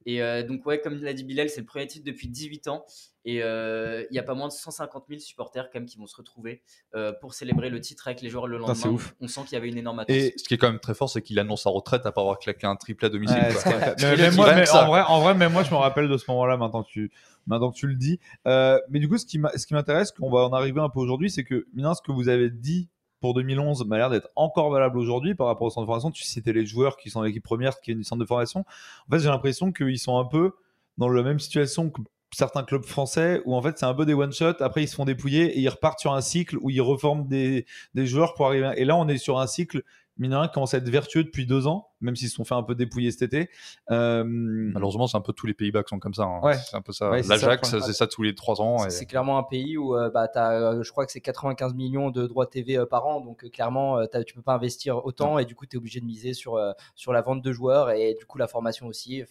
[0.06, 2.84] Et euh, donc, ouais, comme l'a dit Bilal, c'est le premier titre depuis 18 ans.
[3.26, 6.06] Et euh, il y a pas moins de 150 000 supporters quand même qui vont
[6.06, 6.62] se retrouver
[6.94, 8.74] euh, pour célébrer le titre avec les joueurs le lendemain.
[8.74, 9.14] c'est ouf.
[9.20, 10.14] On sent qu'il y avait une énorme attente.
[10.14, 12.38] Et ce qui est quand même très fort, c'est qu'il annonce sa retraite après avoir
[12.38, 13.38] claqué un triplé à domicile.
[13.38, 13.94] Ouais, quoi.
[13.98, 16.58] Mais moi, mais en, vrai, en vrai, même moi, je me rappelle de ce moment-là
[16.58, 17.10] maintenant que tu,
[17.46, 18.20] maintenant que tu le dis.
[18.46, 21.44] Euh, mais du coup, ce qui m'intéresse, qu'on va en arriver un peu aujourd'hui, c'est
[21.44, 22.90] que, Mina, ce que vous avez dit
[23.24, 26.10] pour 2011 m'a l'air d'être encore valable aujourd'hui par rapport au centre de formation.
[26.10, 28.66] Tu citais les joueurs qui sont l'équipe première, qui est une centre de formation.
[29.08, 30.52] En fait, j'ai l'impression qu'ils sont un peu
[30.98, 32.02] dans la même situation que
[32.34, 34.96] certains clubs français où en fait c'est un peu des one shot après ils se
[34.96, 38.48] font dépouiller et ils repartent sur un cycle où ils reforment des, des joueurs pour
[38.48, 39.84] arriver et là on est sur un cycle
[40.16, 42.74] mine commence à être vertueux depuis deux ans même s'ils se sont fait un peu
[42.74, 43.48] dépouiller cet été
[43.90, 46.24] Euh, Malheureusement, c'est un peu tous les Pays-Bas qui sont comme ça.
[46.24, 46.40] hein.
[46.42, 46.54] Ouais.
[46.54, 47.10] C'est un peu ça.
[47.10, 48.76] Ouais, c'est ça, le L'Ajax, c'est ça tous les trois ans.
[48.90, 51.72] C'est- et- clairement un pays où euh, bah, t'as, euh, je crois que c'est 95
[51.72, 54.54] millions de droits TV euh, par an, donc euh, clairement euh, t'as- tu peux pas
[54.54, 57.40] investir autant et du coup tu es obligé de miser sur, euh, sur la vente
[57.42, 59.22] de joueurs et du coup la formation aussi,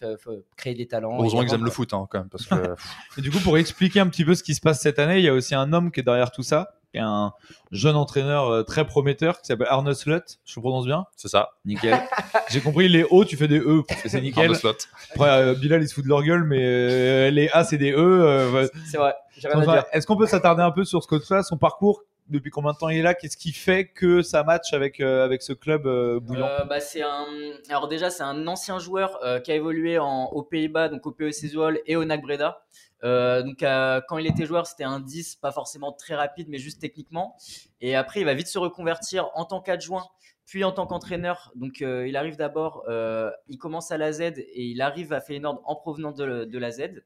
[0.57, 1.17] créer des talents.
[1.19, 2.29] Heureusement qu'ils aiment le foot hein, quand même.
[2.29, 2.55] Parce que
[3.19, 5.23] Et du coup, pour expliquer un petit peu ce qui se passe cette année, il
[5.23, 7.33] y a aussi un homme qui est derrière tout ça, qui est un
[7.71, 10.19] jeune entraîneur euh, très prometteur qui s'appelle Arne Slot.
[10.45, 11.05] Je le prononce bien?
[11.17, 11.49] C'est ça.
[11.65, 11.99] Nickel.
[12.51, 14.45] J'ai compris les O, tu fais des E, parce que c'est nickel.
[14.45, 14.75] Arne Slot.
[15.15, 17.91] Après, euh, Bilal, il se fout de leur gueule, mais euh, les A, c'est des
[17.91, 17.97] E.
[17.97, 18.69] euh, ouais.
[18.85, 19.85] C'est vrai, j'ai rien à Enfin, dire.
[19.91, 22.03] Est-ce qu'on peut s'attarder un peu sur ce coach-là, son parcours?
[22.29, 23.15] Depuis combien de temps il est là?
[23.15, 26.79] Qu'est-ce qui fait que ça match avec, euh, avec ce club euh, bouillant Euh, bah,
[26.79, 27.25] c'est un...
[27.67, 30.25] Alors déjà, c'est un ancien joueur euh, qui a évolué en...
[30.31, 32.61] aux Pays-Bas, donc au PEC Zwolle et au NAC Breda.
[33.03, 36.57] Euh, donc euh, quand il était joueur, c'était un 10, pas forcément très rapide, mais
[36.57, 37.35] juste techniquement.
[37.81, 40.05] Et après, il va vite se reconvertir en tant qu'adjoint,
[40.45, 41.51] puis en tant qu'entraîneur.
[41.55, 45.19] Donc euh, il arrive d'abord, euh, il commence à la Z et il arrive à
[45.21, 47.03] Feyenoord en provenance de, de la Z.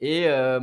[0.00, 0.60] Et euh,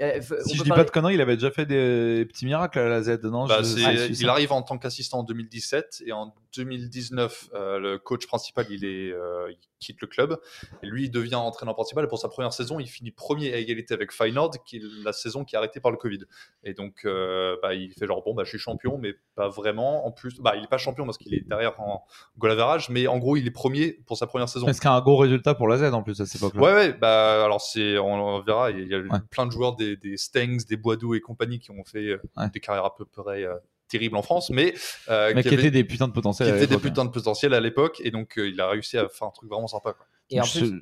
[0.00, 2.46] euh, on Si je dis parler- pas de conneries, il avait déjà fait des petits
[2.46, 3.46] miracles à la Z, non?
[3.46, 7.98] Bah, Je- Ah, il arrive en tant qu'assistant en 2017 et en 2019, euh, le
[7.98, 10.38] coach principal il, est, euh, il quitte le club
[10.82, 12.04] et lui il devient entraîneur principal.
[12.04, 15.12] Et pour sa première saison, il finit premier à égalité avec Feyenoord, qui est la
[15.12, 16.20] saison qui est arrêtée par le Covid.
[16.64, 20.06] Et donc euh, bah, il fait genre bon bah je suis champion, mais pas vraiment.
[20.06, 22.04] En plus, bah il est pas champion parce qu'il est derrière en
[22.38, 24.66] goal average, mais en gros il est premier pour sa première saison.
[24.68, 26.60] Est-ce qu'il y a un gros résultat pour la Z en plus à cette époque-là
[26.62, 28.70] Ouais, ouais, bah alors c'est, on, on verra.
[28.70, 29.18] Il y a Ouais.
[29.30, 32.48] plein de joueurs, des, des Stengs, des Boidoux et compagnie qui ont fait Ouais.
[32.52, 33.44] des carrières à peu près
[33.92, 34.74] terribles en France, mais,
[35.08, 36.78] euh, Mais qui, qui avaient- étaient des putains de qui des l'époque, hein.
[36.88, 39.48] putains de potentiel à l'époque, et donc euh, il a réussi à faire un truc
[39.50, 39.92] vraiment sympa.
[39.92, 40.06] Quoi.
[40.30, 40.72] Et en plus.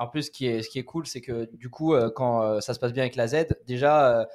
[0.00, 2.42] En plus, ce qui est, ce qui est cool, c'est que du coup, euh, quand
[2.42, 4.28] euh, ça se passe bien avec la Z, déjà,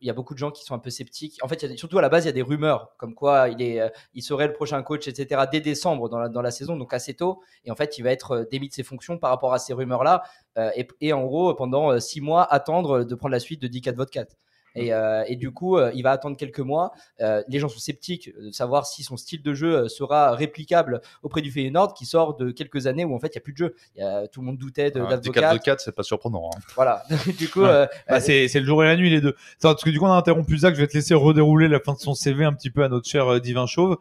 [0.00, 1.38] il y a beaucoup de gens qui sont un peu sceptiques.
[1.42, 2.94] En fait, il y a des- surtout à la base, il y a des rumeurs
[2.96, 6.28] comme quoi il, est, euh, il serait le prochain coach, etc., dès décembre dans la,
[6.30, 7.42] dans la saison, donc assez tôt.
[7.66, 9.74] Et en fait, il va être euh, démis de ses fonctions par rapport à ces
[9.74, 10.22] rumeurs-là.
[10.56, 13.68] euh, et, et en gros, pendant euh, six mois, attendre de prendre la suite de
[13.68, 14.34] 10 vote 4.
[14.76, 16.92] Et, euh, et du coup, euh, il va attendre quelques mois.
[17.20, 21.42] Euh, les gens sont sceptiques de savoir si son style de jeu sera réplicable auprès
[21.42, 23.58] du Feyenoord qui sort de quelques années où en fait il n'y a plus de
[23.58, 23.74] jeu.
[23.94, 25.58] Il y a- tout le monde doutait de Un d'Advocat.
[25.58, 26.50] 4 c'est pas surprenant.
[26.54, 26.58] hein.
[26.74, 27.04] Voilà.
[27.38, 27.68] du coup, Ouais.
[27.68, 29.36] euh, Bah, c'est le jour et la nuit les deux.
[29.58, 31.78] Attends, parce que du coup on a interrompu Zach, je vais te laisser redérouler la
[31.80, 33.98] fin de son CV un petit peu à notre cher euh, divin chauve.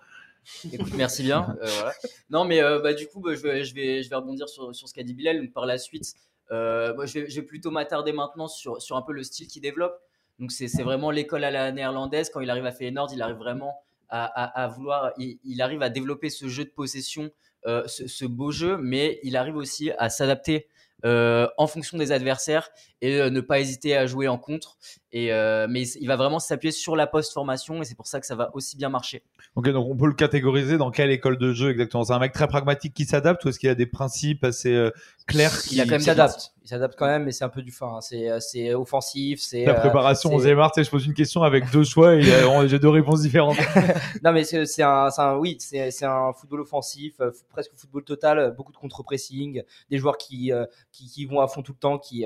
[0.71, 1.55] Écoute, merci bien.
[1.61, 1.93] Euh, voilà.
[2.29, 4.75] Non, mais euh, bah, du coup, bah, je, vais, je, vais, je vais rebondir sur,
[4.75, 5.39] sur ce qu'a dit Bilal.
[5.39, 6.15] Donc, par la suite,
[6.51, 9.61] euh, je, vais, je vais plutôt m'attarder maintenant sur, sur un peu le style qu'il
[9.61, 9.93] développe.
[10.39, 12.29] Donc, c'est vraiment l'école à la néerlandaise.
[12.29, 13.75] Quand il arrive à Feyenoord, il arrive vraiment
[14.09, 15.11] à, vouloir.
[15.17, 17.31] Il, arrive à développer ce jeu de possession,
[17.65, 20.67] euh, ce, ce beau jeu, mais il arrive aussi à s'adapter.
[21.05, 22.69] euh, en fonction des adversaires
[23.03, 24.77] et euh, ne pas hésiter à jouer en contre.
[25.11, 28.25] Et, euh, mais il va vraiment s'appuyer sur la post-formation et c'est pour ça que
[28.25, 29.21] ça va aussi bien marcher.
[29.55, 32.05] Ok, donc on peut le catégoriser dans quelle école de jeu exactement?
[32.05, 34.89] C'est un mec très pragmatique qui s'adapte ou est-ce qu'il a des principes assez euh,
[35.27, 35.75] clairs qui...
[35.75, 36.53] il a quand même s'adapte.
[36.63, 37.97] Il s'adapte quand même, mais c'est un peu du fin.
[37.97, 38.01] hein.
[38.01, 39.41] C'est c'est offensif.
[39.41, 40.39] C'est La préparation, c'est- on
[40.73, 42.21] se je pose une question avec deux choix et
[42.67, 43.57] j'ai deux réponses différentes.
[44.23, 47.15] non, mais c'est c'est un, c'est un- oui, c'est c'est un football offensif,
[47.49, 50.53] presque football total, beaucoup de contre-pressing, des joueurs qui,
[50.93, 51.97] qui, qui vont à fond tout le temps.
[51.99, 52.25] Qui,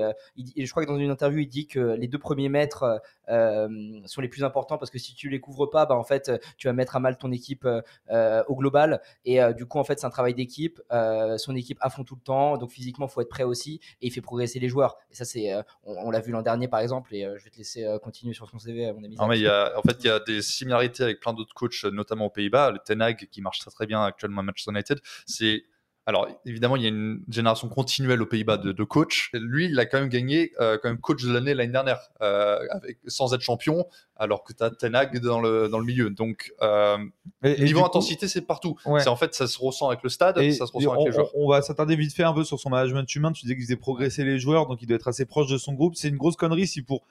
[0.68, 3.00] je crois que dans une interview, il dit que les deux premiers mètres
[3.30, 6.30] euh, sont les plus importants parce que si tu les couvres pas, bah, en fait,
[6.58, 9.00] tu vas mettre à mal ton équipe euh, euh, au global.
[9.24, 10.80] Et du coup, en fait, c'est un travail d'équipe.
[11.38, 13.80] son équipe à fond tout le temps, donc physiquement, faut être prêt aussi.
[14.02, 14.98] Et il fait progresser les joueurs.
[15.10, 15.54] Et ça, c'est,
[15.84, 17.14] on, l'a vu l'an dernier, par exemple.
[17.14, 19.16] Et je vais te laisser continuer sur son CV, mon ami.
[19.16, 21.54] Non, mais il y a, en fait, il y a des similarités avec plein d'autres
[21.54, 22.72] coachs, notamment aux Pays-Bas.
[22.72, 25.64] Le Ten Hag, qui marche très très bien actuellement à Manchester United, c'est
[26.08, 29.28] alors évidemment, il y a une génération continuelle aux Pays-Bas de, de coachs.
[29.34, 32.58] Lui, il a quand même gagné euh, quand même coach de l'année l'année dernière, euh,
[32.70, 36.08] avec, sans être champion, alors que tu as Ten Hag dans le, dans le milieu.
[36.08, 36.96] Donc, euh,
[37.42, 38.74] Et- niveau intensité, c'est partout.
[38.86, 39.00] Ouais.
[39.00, 41.06] C'est en fait, ça se ressent avec le stade, Et ça se ressent on, avec
[41.08, 41.30] les joueurs.
[41.34, 43.30] on- va s'attarder vite fait un peu sur son management humain.
[43.32, 45.74] Tu disais qu'il faisait progresser les joueurs, donc il doit être assez proche de son
[45.74, 45.94] groupe.
[45.94, 47.04] C'est une grosse connerie si pour.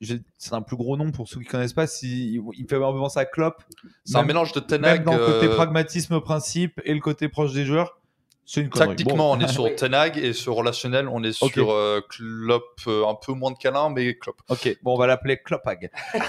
[0.00, 1.86] C'est un plus gros nom pour ceux qui connaissent pas.
[1.86, 3.62] Si, il fait un peu penser à Klopp.
[4.04, 5.04] C'est un mélange de Ten Même Hag.
[5.04, 7.98] dans le côté euh, pragmatisme, principe et le côté proche des joueurs.
[8.46, 8.88] C'est une connerie.
[8.88, 9.36] Tactiquement, Bon.
[9.36, 9.74] on est sur.
[9.76, 13.88] Tenag et sur relationnel, on est sur euh, Klopp, euh, un peu moins de câlin,
[13.90, 14.36] mais Klopp.
[14.48, 15.90] Ok, bon, on va l'appeler Kloppag.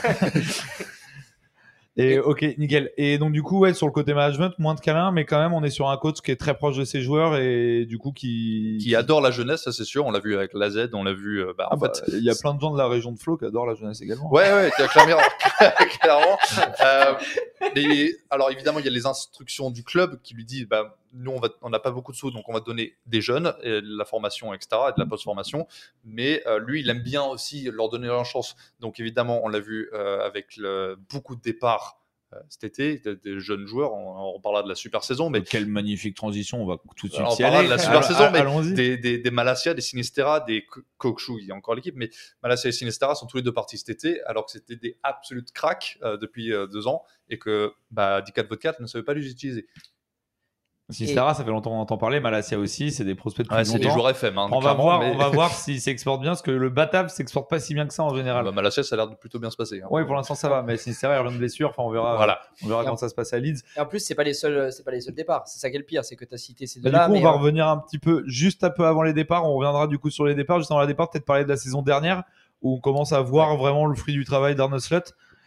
[1.97, 2.91] Et ok, nickel.
[2.97, 5.53] Et donc du coup, ouais, sur le côté management, moins de câlins, mais quand même,
[5.53, 8.11] on est sur un coach qui est très proche de ses joueurs et du coup
[8.11, 8.77] qui.
[8.81, 10.05] Qui adore la jeunesse, ça c'est sûr.
[10.05, 11.39] On l'a vu avec la Z, on l'a vu.
[11.41, 13.13] euh, bah, Ah en bah, fait, il y a plein de gens de la région
[13.13, 14.29] de Flo qui adorent la jeunesse également.
[14.29, 15.21] Ouais, ouais, clairement.
[16.01, 16.37] clairement.
[16.81, 17.13] Euh,
[17.77, 21.33] mais, alors évidemment, il y a les instructions du club qui lui disent, bah, nous,
[21.61, 23.97] on n'a pas beaucoup de sous, donc on va te donner des jeunes, et de
[23.97, 25.67] la formation, etc., et de la post-formation.
[26.03, 28.55] Mais euh, lui, il aime bien aussi leur donner leur chance.
[28.79, 32.01] Donc évidemment, on l'a vu euh, avec le- beaucoup de départs
[32.33, 33.93] euh, cet été, des, jeunes joueurs.
[33.93, 37.13] On, on parlera de la super saison, mais quelle magnifique transition, on va tout de
[37.13, 38.39] suite on parlera de la super saison, mais
[38.73, 42.09] des, des, des Malasia, des Sinistera, des Ko- Kokshu, il y a encore l'équipe, mais
[42.41, 45.51] Malasia et Sinistera sont tous les deux partis cet été, alors que c'était des absolutes
[45.51, 49.29] cracks euh, depuis euh, deux ans et que bah, Dikat Vodkat ne savait pas les
[49.29, 49.67] utiliser.
[50.89, 52.19] Sinistera, ça fait longtemps qu'on entend parler.
[52.19, 54.37] Malasia aussi, c'est des prospects depuis Ouais, c'est des joueurs FM.
[54.37, 57.07] hein, on, va voir, mais- on va voir s'ils s'exportent bien, parce que le Batav
[57.09, 58.45] s'exporte pas si bien que ça en général.
[58.45, 59.81] Bah, Malasia, ça a l'air de plutôt bien se passer.
[59.81, 59.87] hein.
[59.89, 61.69] Oui, pour l'instant ça va, mais Sinistera, il revient de blessure.
[61.71, 62.39] Enfin, on verra, Voilà.
[62.63, 63.61] on verra comment ça se passe à Leeds.
[63.75, 65.43] Et en plus, c'est pas les seuls, c'est pas les seuls départs.
[65.47, 67.07] C'est ça qui est le pire, c'est que tu as cité ces Bah, du deux-là.
[67.07, 69.43] coup, on va euh, revenir un petit peu juste un peu avant les départs.
[69.49, 70.59] On reviendra du coup sur les départs.
[70.59, 72.23] Juste avant les départs, peut-être parler de la saison dernière
[72.61, 74.99] où on commence à voir vraiment le fruit du travail d'Arne Slot.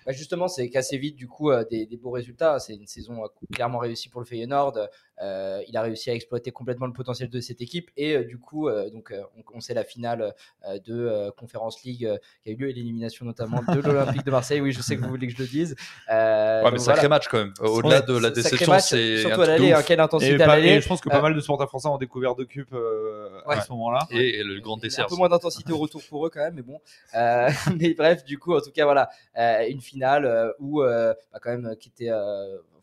[0.08, 2.58] Bah, justement, c'est qu'assez vite du coup euh, des, des beaux résultats.
[2.60, 4.88] C'est une saison euh, clairement réussie pour le Feyenoord.
[5.20, 8.38] Euh, il a réussi à exploiter complètement le potentiel de cette équipe et euh, du
[8.38, 10.32] coup, euh, donc euh, on, on sait la finale
[10.66, 14.24] euh, de euh, Conference League euh, qui a eu lieu et l'élimination notamment de l'Olympique
[14.24, 14.60] de Marseille.
[14.62, 15.76] Oui, je sais que vous voulez que je le dise.
[16.10, 17.08] Euh, Ouais, mais sacré voilà.
[17.16, 17.52] match quand même.
[17.60, 19.72] Au-delà de la déception, c'est un surtout à l'aller.
[19.72, 20.80] hein, quelle Et, intensité à et l'aller.
[20.80, 23.56] je pense que Euh, pas mal de supporters français ont découvert de cup euh, Ouais.
[23.56, 24.06] à ce moment-là.
[24.10, 25.04] Et, et le grand dessert.
[25.04, 26.80] Un peu moins d'intensité au retour pour eux quand même, mais bon.
[27.14, 31.14] Euh, mais bref, du coup, en tout cas, voilà, euh, une finale euh, où, euh,
[31.32, 32.10] bah, quand même, euh, qui était,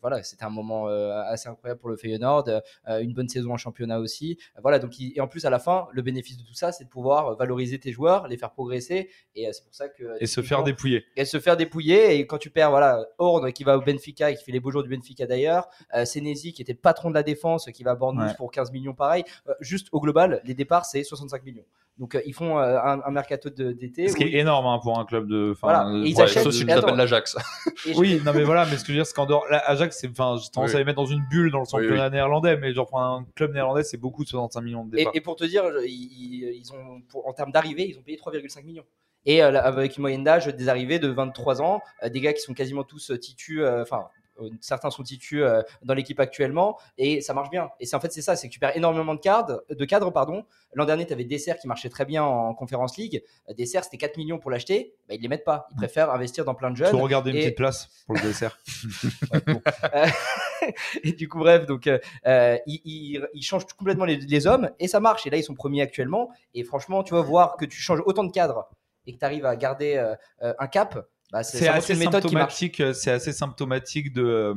[0.02, 3.56] voilà, c'était un moment euh, assez incroyable pour le Feyenoord, euh, une bonne saison en
[3.56, 4.38] championnat aussi.
[4.56, 6.70] Euh, voilà, donc il- et en plus à la fin, le bénéfice de tout ça,
[6.70, 10.26] c'est de pouvoir valoriser tes joueurs, les faire progresser, et c'est pour ça que Et
[10.26, 11.04] se faire dépouiller.
[11.16, 12.18] et se faire dépouiller.
[12.18, 14.70] Et quand tu perds, voilà, Horn qui va au Benfica et qui fait les beaux
[14.70, 15.68] jours du Benfica d'ailleurs,
[16.04, 18.34] Senesi qui était le patron de la défense, qui va à Bournemouth Ouais.
[18.36, 19.24] pour 15 millions pareil.
[19.60, 21.64] Juste au global, les départs, c'est 65 millions.
[21.98, 24.08] Donc euh, ils font euh, un, un mercato d'été.
[24.08, 25.52] Ce qui est énorme hein, pour un club de.
[25.52, 25.90] enfin, Voilà.
[25.90, 27.36] de- Et ils Ouais, achètent- sauf si tu t'appelles l'Ajax.
[27.96, 29.96] Oui, non mais voilà, mais ce que je veux dire, c'est qu'en dehors, là, Ajax,
[29.98, 32.12] c'est, enfin, j'ai tendance Oui, à les mettre dans une bulle dans le championnat oui.
[32.12, 35.12] néerlandais, mais genre pour un club néerlandais, c'est beaucoup de 65 millions de Et, départ.
[35.14, 38.84] et pour te dire, ils, ont, pour- en termes d'arrivée, ils ont payé 3,5 millions.
[39.24, 42.40] Et euh, avec une moyenne d'âge des arrivées de 23 ans, euh, des gars qui
[42.42, 44.06] sont quasiment tous euh, titus, euh, enfin.
[44.40, 47.70] Euh, certains sont titus euh, dans l'équipe actuellement et ça marche bien.
[47.80, 50.10] Et c'est en fait c'est ça, c'est que tu perds énormément de cadres, de cadres
[50.10, 50.44] pardon.
[50.74, 53.22] L'an dernier, tu avais Dessert qui marchait très bien en Conférence League.
[53.48, 55.66] Euh, Dessert, c'était 4 millions pour l'acheter, bah, ils les mettent pas.
[55.72, 56.90] Ils préfèrent investir dans plein de jeunes.
[56.90, 58.58] Faut regarder une et- petite place pour le dessert.
[59.32, 59.60] Ouais, bon.
[61.04, 64.88] Et du coup, bref, donc euh, ils, ils- ils changent complètement les, les hommes et
[64.88, 65.26] ça marche.
[65.26, 66.30] Et là, ils sont premiers actuellement.
[66.54, 68.68] Et franchement, tu vas voir que tu changes autant de cadres
[69.06, 69.96] et que tu arrives à garder
[70.42, 71.06] euh, un cap.
[71.32, 72.80] Bah, c'est assez une méthode symptomatique.
[72.80, 74.54] euh, C'est assez symptomatique de euh,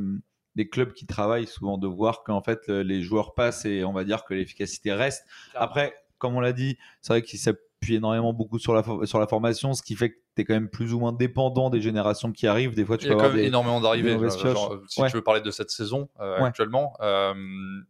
[0.55, 3.93] des clubs qui travaillent souvent de voir qu'en fait le- les joueurs passent et on
[3.93, 5.23] va dire que l'efficacité reste.
[5.55, 7.39] Après, comme on l'a dit, c'est vrai qu'ils
[7.81, 10.53] s'appuient énormément beaucoup sur la sur la formation, ce qui fait que tu es quand
[10.53, 12.75] même plus ou moins dépendant des générations qui arrivent.
[12.75, 14.17] Des fois, tu Il y a peux quand avoir même des énormément d'arrivées.
[14.19, 15.09] genre, si Ouais.
[15.09, 16.47] tu veux parler de cette saison euh, Ouais.
[16.47, 17.33] actuellement, euh,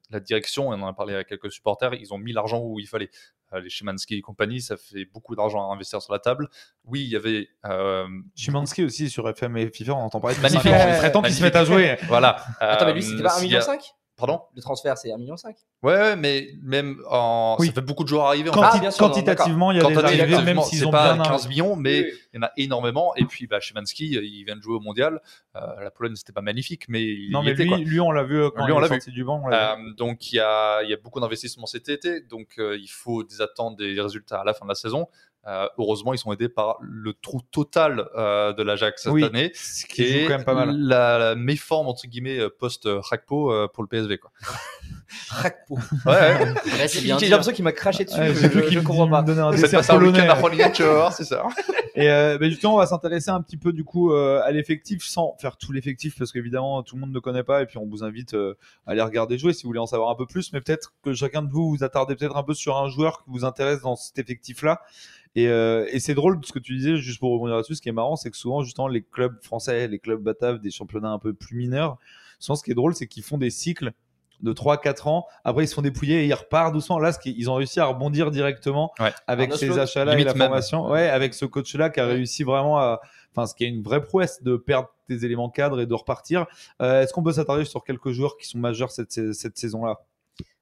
[0.10, 2.88] la direction, on en a parlé à quelques supporters, ils ont mis l'argent où il
[2.88, 3.10] fallait.
[3.52, 6.50] Euh, les Szymanski et compagnie, ça fait beaucoup d'argent à investir sur la table.
[6.86, 7.48] Oui, il y avait.
[7.66, 10.66] euh, Szymanski aussi sur FM et FIFA, on entend parler de Magnifique.
[10.72, 11.98] Il serait temps qu'ils se mettent à jouer.
[12.08, 12.44] voilà.
[12.60, 13.84] Attends, mais lui, Euh, c'était pas 1,5 s'il y a- million
[14.20, 15.36] Pardon Le transfert, c'est 1,5 million
[15.82, 17.56] Ouais, ouais, mais même en.
[17.58, 17.68] Oui.
[17.68, 18.50] Ça fait beaucoup de joueurs arriver.
[18.52, 21.14] Quanti- Ah, bien sûr, non, quantitativement, il y a des arrivées, même s'ils ont pas
[21.14, 22.20] bien 15 millions, mais Oui, oui.
[22.34, 23.16] il y en a énormément.
[23.16, 25.22] Et puis, bah, Szymanski, il vient de jouer au mondial.
[25.56, 27.78] Euh, la Pologne, c'était pas magnifique, mais il Non, y mais était, lui, quoi.
[27.78, 29.42] lui, on l'a vu euh, quand Lui, il on est l'a sorti du banc.
[29.52, 32.20] Euh, donc, il y a, il y a beaucoup d'investissements cet été.
[32.22, 35.08] Donc, euh, il faut des attentes des résultats à la fin de la saison.
[35.50, 39.52] Euh, heureusement, ils sont aidés par le trou total euh, de l'Ajax cette Oui, année.
[39.56, 40.78] ce qui joue quand même pas mal.
[40.78, 44.20] La, la méforme, entre guillemets, euh, post-Rakpo euh, pour le PSV.
[44.20, 44.32] Quoi.
[45.30, 45.76] Rakpo.
[46.06, 46.54] Ouais, ouais.
[46.88, 48.20] C'est J'ai dit, l'impression qu'il m'a craché dessus.
[48.20, 49.24] Ouais, je, je- je comprends pas.
[49.24, 50.22] dessert pas ça polonais.
[50.22, 51.44] week-end voir, c'est ça.
[51.96, 55.04] Et euh, ben justement, on va s'intéresser un petit peu du coup euh, à l'effectif
[55.04, 57.88] sans faire tout l'effectif parce qu'évidemment tout le monde ne connaît pas et puis on
[57.88, 60.54] vous invite euh, à aller regarder jouer si vous voulez en savoir un peu plus.
[60.54, 63.32] Mais peut-être que chacun de vous vous attardez peut-être un peu sur un joueur qui
[63.32, 64.82] vous intéresse dans cet effectif-là.
[65.36, 67.76] Et, euh, et c'est drôle ce que tu disais juste pour rebondir là-dessus.
[67.76, 70.72] Ce qui est marrant, c'est que souvent justement les clubs français, les clubs bataves, des
[70.72, 71.98] championnats un peu plus mineurs,
[72.40, 73.92] souvent ce qui est drôle, c'est qu'ils font des cycles
[74.42, 75.26] de 3-4 ans.
[75.44, 76.98] Après, ils se font dépouiller et ils repartent doucement.
[76.98, 79.12] Là, ce qui- ils ont réussi à rebondir directement Ouais.
[79.28, 80.44] avec ces achats-là et la même.
[80.48, 80.90] formation.
[80.90, 82.14] Ouais, avec ce coach-là qui a Ouais.
[82.14, 83.02] réussi vraiment à.
[83.36, 86.48] Enfin, ce qui est une vraie prouesse de perdre tes éléments cadres et de repartir.
[86.82, 90.00] Euh, Est-ce qu'on peut s'attarder sur quelques joueurs qui sont majeurs cette, cette saison-là?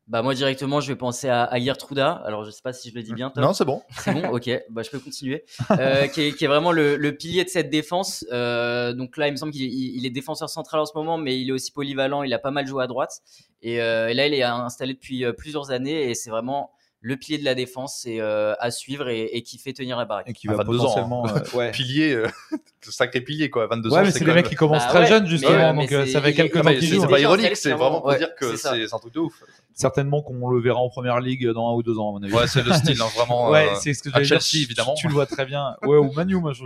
[0.07, 2.11] Bah moi directement je vais penser à, à Gertruda.
[2.25, 3.33] Alors je sais pas si je le dis bien.
[3.35, 3.81] Non, c'est bon.
[3.99, 4.49] C'est bon, ok.
[4.69, 5.43] Bah je peux continuer.
[5.71, 8.25] Euh, qui, est, qui est vraiment le, le pilier de cette défense.
[8.31, 11.17] Euh, donc là il me semble qu'il est, il est défenseur central en ce moment,
[11.17, 12.23] mais il est aussi polyvalent.
[12.23, 13.21] Il a pas mal joué à droite.
[13.61, 17.15] Et, euh, et là il est installé depuis euh, plusieurs années et c'est vraiment le
[17.15, 20.27] pilier de la défense c'est euh, à suivre et, et qui fait tenir la baraque.
[20.29, 21.27] Et qui va 22 ans, potentiellement.
[21.27, 21.71] euh, ouais.
[21.71, 22.27] Pilier, euh,
[22.81, 23.67] sacré pilier quoi.
[23.67, 24.03] 22 Ouais, ans.
[24.03, 26.21] mais c'est même- mecs qui commencent Bah très ouais, jeunes justement, donc euh, c'est- ça
[26.21, 27.01] fait quelques Ah, temps qu'ils c'est jouent.
[27.01, 29.13] pas déjà en ironique, c'est vraiment pour Ouais, dire que c'est c'est c'est un truc
[29.13, 29.43] de ouf.
[29.73, 32.33] Certainement qu'on le verra en première ligue dans un ou deux ans, à mon avis.
[32.33, 33.51] Ouais, c'est le style, hein, vraiment.
[33.51, 34.41] Ouais, euh, c'est ce que à j'allais dire.
[34.41, 34.95] Chelsea, Tu- évidemment.
[34.95, 35.75] Tu, le vois très bien.
[35.83, 36.63] Ouais, ou Manu, moi je.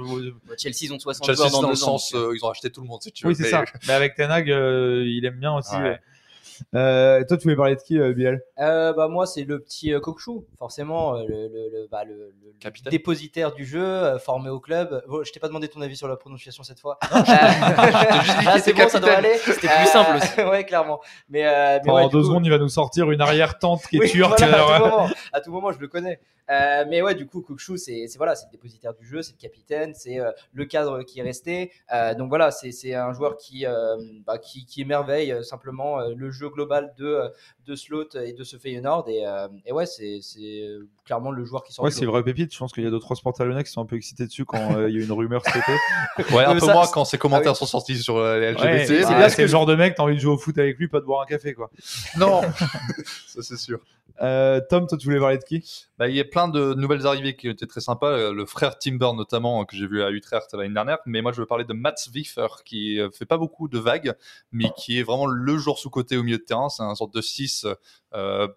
[0.58, 2.70] Chelsea ils ont 60 Chelsea, joueurs c'est dans dans le sens, euh, ils ont acheté
[2.70, 3.32] tout le monde si tu veux.
[3.32, 3.66] Oui, c'est ça.
[3.88, 5.76] Mais avec Ten Hag, euh, il aime bien aussi.
[6.76, 9.94] Euh, toi, tu voulais parler de qui, euh, Biel Euh, bah moi c'est le petit
[9.94, 12.92] euh, Coquechou, forcément le, le, le, bah, le, le- le Capitaine.
[12.92, 15.04] dépositaire du jeu, formé au club.
[15.08, 16.98] Bon, je t'ai pas demandé ton avis sur la prononciation cette fois.
[17.02, 19.36] Ah, c'est bon, ça doit aller.
[19.38, 20.42] C'était plus simple aussi.
[20.50, 21.00] ouais, clairement.
[21.30, 23.98] Mais, euh, mais Pendant ouais, deux coup- secondes, il va nous sortir une arrière-tente qui
[23.98, 24.40] est Oui, turque.
[24.40, 26.20] voilà, à, tout moment, à tout moment, je le connais.
[26.52, 29.94] Euh, mais ouais, du coup, Cookchou, c'est voilà, le dépositaire du jeu, c'est le capitaine,
[29.96, 31.72] c'est euh, le cadre qui est resté.
[31.94, 33.66] Euh, donc voilà, c'est un joueur qui,
[34.26, 37.32] bah, qui, émerveille simplement le jeu global de,
[37.66, 39.08] de Slot et de ce Feyenoord.
[39.10, 39.24] Et,
[39.66, 40.20] et ouais, c'est
[41.06, 42.54] clairement le joueur qui sort Ouais, c'est vrai pépite.
[42.54, 44.46] Je pense qu'il y a deux trois sports lyonnais qui sont un peu excités dessus
[44.46, 45.72] quand euh, il y a eu une rumeur cet été.
[46.36, 47.58] Ouais, un Mais peu ça- moins quand ces commentaires Ah oui.
[47.60, 48.86] sont sortis sur euh, les LGBT.
[48.88, 50.88] c'est bien c'est le genre de mec, t'as envie de jouer au foot avec lui,
[50.88, 51.70] pas de boire un café, quoi.
[52.18, 52.42] Non,
[53.28, 53.80] ça c'est sûr.
[54.22, 55.64] Euh, Tom, toi, tu voulais parler de qui?
[55.98, 58.12] Bah, il y a plein de nouvelles arrivées qui étaient très sympas.
[58.12, 61.00] Euh, Le frère Timber, notamment, que j'ai vu à Utrecht l'année dernière.
[61.08, 64.14] Mais moi, je veux parler de Mats Wiffer, qui fait pas beaucoup de vagues,
[64.52, 66.70] mais qui est vraiment le joueur sous-côté au milieu de terrain.
[66.70, 67.66] C'est un sorte de 6
[68.14, 68.48] euh,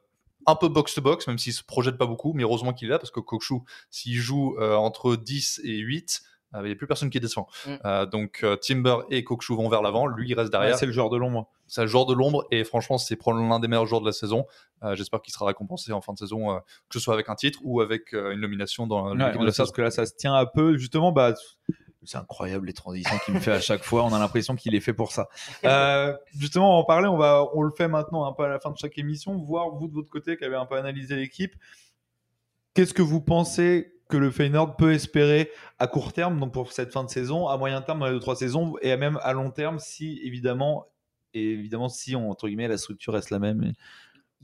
[0.46, 2.32] un peu box-to-box, même s'il se projette pas beaucoup.
[2.34, 3.54] Mais heureusement qu'il est là, parce que Kokshu,
[3.90, 6.22] s'il joue euh, entre 10 et 8,
[6.54, 7.46] euh, il n'y a plus personne qui descend.
[7.66, 7.74] Mm.
[7.84, 10.06] Euh, donc euh, Timber et Kokshu vont vers l'avant.
[10.06, 10.72] Lui, il reste derrière.
[10.72, 11.48] Ouais, C'est le joueur de l'ombre.
[11.66, 14.12] C'est un joueur de l'ombre et franchement, c'est probablement l'un des meilleurs joueurs de la
[14.12, 14.44] saison.
[14.82, 17.34] Euh, J'espère qu'il sera récompensé en fin de saison, euh, que ce soit avec un
[17.34, 19.72] titre ou avec euh, une nomination dans Ouais, l'équipe de la parce saison.
[19.72, 20.76] que là, ça se tient un peu.
[20.76, 21.34] Justement, bah,
[22.06, 24.04] c'est incroyable les transitions qu'il me fait à chaque fois.
[24.04, 25.28] On a l'impression qu'il est fait pour ça.
[25.64, 27.08] Euh, justement, on en parlait.
[27.08, 29.36] On va, on le fait maintenant un peu à la fin de chaque émission.
[29.38, 31.54] Voir vous de votre côté qui avez un peu analysé l'équipe.
[32.74, 36.92] Qu'est-ce que vous pensez que le Feyenoord peut espérer à court terme, donc pour cette
[36.92, 39.50] fin de saison, à moyen terme dans les deux trois saisons, et même à long
[39.50, 40.86] terme, si évidemment,
[41.32, 43.62] et évidemment si on, entre guillemets la structure reste la même.
[43.62, 43.72] et-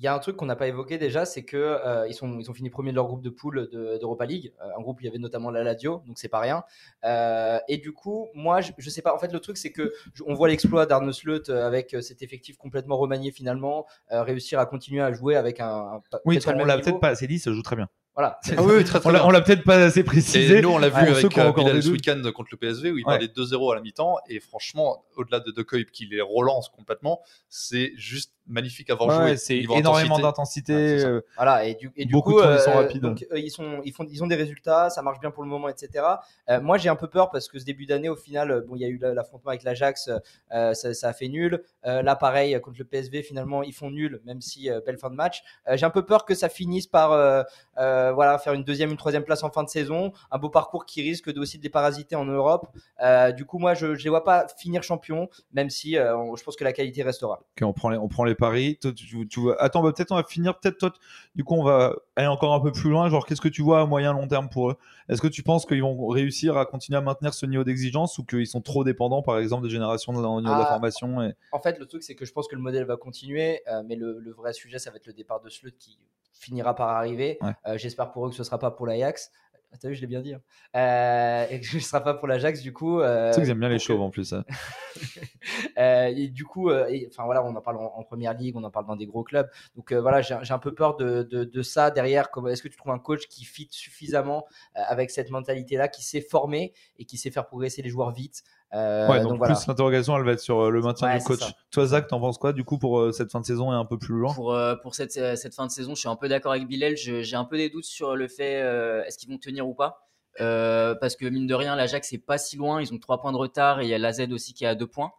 [0.01, 2.39] Il y a un truc qu'on n'a pas évoqué déjà, c'est que euh, ils, sont,
[2.41, 4.97] ils ont fini premier de leur groupe de poule de- d'Europa League, euh, un groupe
[4.97, 6.65] où il y avait notamment la Lazio, donc c'est pas rien.
[7.05, 9.15] Euh, et du coup, moi, je, je sais pas.
[9.15, 12.01] En fait, le truc, c'est que je- on voit l'exploit d'Arne Slot euh, avec euh,
[12.01, 16.01] cet effectif complètement remanié finalement, euh, réussir à continuer à jouer avec un.
[16.25, 17.89] Oui, peut-être pas le on l'a peut-être pas assez dit, ça joue très bien.
[18.15, 18.41] Voilà.
[18.59, 20.59] Ah oui, très, très On l'a- peut-être pas assez précisé.
[20.59, 22.57] Et nous, on l'a vu ceux avec qui ont euh, Bilal ce week-end contre le
[22.57, 23.19] PSV où il Ouais.
[23.19, 24.17] perdait 2-0 à la mi-temps.
[24.29, 29.29] Et franchement, au-delà de De qui les relance complètement, c'est juste magnifique à voir Ouais,
[29.29, 29.37] jouer.
[29.37, 30.23] c'est énormément intensité.
[30.23, 30.75] d'intensité.
[30.75, 31.07] Ouais, ça.
[31.09, 33.01] euh, Voilà, et du, et du Beaucoup coup, de euh, rapides.
[33.03, 35.49] donc, euh, ils, sont, ils, font, ils ont des résultats, ça marche bien pour le
[35.49, 36.05] moment, etc.
[36.49, 38.83] Euh, moi, j'ai un peu peur parce que ce début d'année, au final, bon, il
[38.83, 40.11] y a eu la- l'affrontement avec l'Ajax,
[40.53, 41.63] euh, ça, ça a fait nul.
[41.87, 45.11] Euh, là, pareil, contre le PSV, finalement, ils font nul, même si euh, belle fin
[45.11, 45.43] de match.
[45.69, 47.43] Euh, j'ai un peu peur que ça finisse par euh,
[47.79, 50.85] euh, voilà, faire une deuxième, une troisième place en fin de saison, un beau parcours
[50.87, 52.67] qui risque de, aussi de les parasiter en Europe.
[53.03, 56.43] Euh, du coup, moi, je ne les vois pas finir champion, même si euh, je
[56.43, 57.41] pense que la qualité restera.
[57.41, 58.77] Ok, on prend les, on prend les paris.
[58.81, 59.29] Toi, tu,
[59.61, 60.59] Attends, bah, peut-être on va finir.
[60.59, 60.93] Peut-être toi,
[61.37, 63.09] du coup, on va aller encore un peu plus loin.
[63.09, 64.77] Genre, qu'est-ce que tu vois à moyen long terme pour eux?
[65.09, 68.25] Est-ce que tu penses qu'ils vont réussir à continuer à maintenir ce niveau d'exigence ou
[68.25, 70.73] qu'ils sont trop dépendants, par exemple, des générations au niveau de la Ah.
[70.73, 71.35] formation et...
[71.53, 73.95] En fait, le truc, c'est que je pense que le modèle va continuer, euh, mais
[73.95, 75.99] le, le vrai sujet, ça va être le départ de Slut qui
[76.33, 77.39] finira par arriver.
[77.43, 77.53] Ouais.
[77.67, 79.31] Euh, J'espère pour eux que ce sera pas pour l'Ajax.
[79.73, 80.35] Ah, T'as vu, je l'ai bien dit.
[80.35, 80.41] hein.
[80.77, 83.01] Euh, et que ce sera pas pour l'Ajax, du coup.
[83.01, 84.33] euh, Tu sais qu'ils aiment bien les que- chauves en plus.
[84.33, 84.45] hein.
[85.79, 88.57] euh, et du coup, euh, et- enfin voilà, on en parle en, en première ligue,
[88.57, 89.49] on en parle dans des gros clubs.
[89.77, 92.29] Donc euh, voilà, j'ai j'ai un peu peur de, de, de ça derrière.
[92.49, 96.21] Est-ce que tu trouves un coach qui fit suffisamment euh, avec cette mentalité-là, qui sait
[96.21, 99.55] former et qui sait faire progresser les joueurs vite Euh, ouais, donc, voilà.
[99.55, 101.41] plus l'interrogation, elle va être sur euh, le maintien Ouais, du coach.
[101.41, 101.49] ça.
[101.73, 103.85] Toi, Zach, t'en penses quoi du coup pour euh, cette fin de saison et un
[103.85, 104.33] peu plus loin?
[104.33, 106.69] Pour, euh, pour cette, euh, cette fin de saison, je suis un peu d'accord avec
[106.69, 106.97] Bilal.
[106.97, 110.07] J'ai un peu des doutes sur le fait euh, est-ce qu'ils vont tenir ou pas.
[110.41, 112.81] Euh, parce que mine de rien, l'Ajax c'est pas si loin.
[112.81, 114.69] Ils ont trois points de retard et il y a la Z aussi qui est
[114.69, 115.11] à deux points.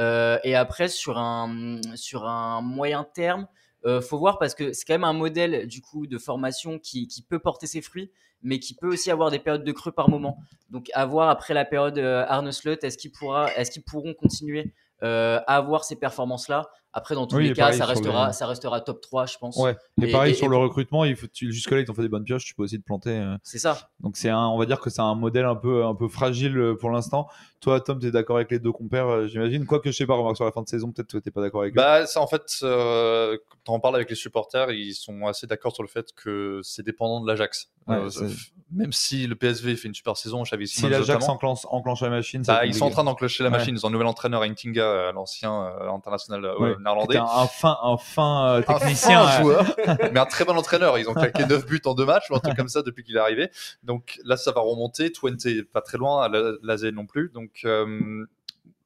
[0.00, 3.46] Euh, et après sur un sur un moyen terme,
[3.86, 7.08] euh, faut voir parce que c'est quand même un modèle du coup de formation qui,
[7.28, 8.10] peut porter ses fruits,
[8.42, 10.38] mais qui peut aussi avoir des périodes de creux par moment.
[10.70, 13.12] Donc à voir après la période euh, Arne Slot, est-ce qu'ils
[13.56, 17.54] est-ce qu'ils pourront continuer euh, à avoir ces performances là Après, dans tous Oui, les
[17.54, 19.56] cas, ça restera, le- ça restera top 3, je pense.
[19.56, 19.76] Ouais.
[20.00, 22.02] Et, Et- pareil et- sur et- le recrutement, il faut, tu, jusque-là, ils t'ont fait
[22.02, 23.10] des bonnes pioches, tu peux aussi te planter.
[23.10, 23.36] euh.
[23.42, 23.90] C'est ça.
[23.98, 26.56] Donc c'est un, on va dire que c'est un modèle un peu, un peu fragile
[26.56, 27.26] euh, pour l'instant.
[27.60, 29.66] Toi, Tom, tu es d'accord avec les deux compères, euh, j'imagine.
[29.66, 31.62] Quoique je sais pas, remarque sur la fin de saison, peut-être que t'es pas d'accord
[31.62, 31.76] avec eux.
[31.76, 35.72] Bah, ça, en fait, euh, quand on parle avec les supporters, ils sont assez d'accord
[35.74, 37.70] sur le fait que c'est dépendant de l'Ajax.
[37.86, 38.28] Ouais, Euh,
[38.72, 42.42] même si le PSV fait une super saison, Xavi si l'Ajax enclenche, enclenche la machine,
[42.46, 43.58] bah, ils sont en train d'enclencher la Ouais.
[43.58, 43.74] machine.
[43.76, 46.74] Ils ont un nouvel entraîneur, Intinga, l'ancien euh, international Ouais.
[46.84, 47.16] Néerlandais.
[47.16, 49.26] Un, un fin, un fin euh, Un technicien.
[49.26, 49.76] fin euh, joueur,
[50.12, 50.96] mais un très bon entraîneur.
[50.98, 53.16] Ils ont claqué 9 buts en deux matchs ou un truc comme ça depuis qu'il
[53.16, 53.50] est arrivé.
[53.82, 55.10] Donc là, ça va remonter.
[55.10, 57.30] Twente est pas très loin, la- Lazé non plus.
[57.34, 58.24] Donc euh,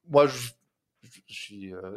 [0.09, 0.49] moi, je,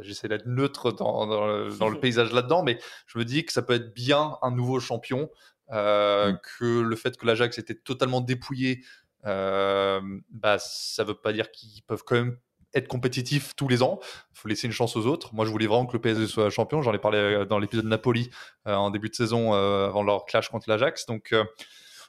[0.02, 3.52] j'essaie d'être neutre dans, dans le, dans le paysage là-dedans, mais je me dis que
[3.54, 5.30] ça peut être bien un nouveau champion.
[5.72, 6.40] euh, Mm.
[6.60, 8.84] Que le fait que l'Ajax était totalement dépouillé,
[9.26, 12.38] euh, bah, ça veut pas dire qu'ils peuvent quand même
[12.74, 14.00] être compétitifs tous les ans.
[14.34, 15.34] Il faut laisser une chance aux autres.
[15.34, 16.82] Moi, je voulais vraiment que le PSG soit champion.
[16.82, 18.30] J'en ai parlé euh, dans l'épisode de Napoli
[18.68, 21.06] euh, en début de saison euh, avant leur clash contre l'Ajax.
[21.06, 21.44] Donc, euh,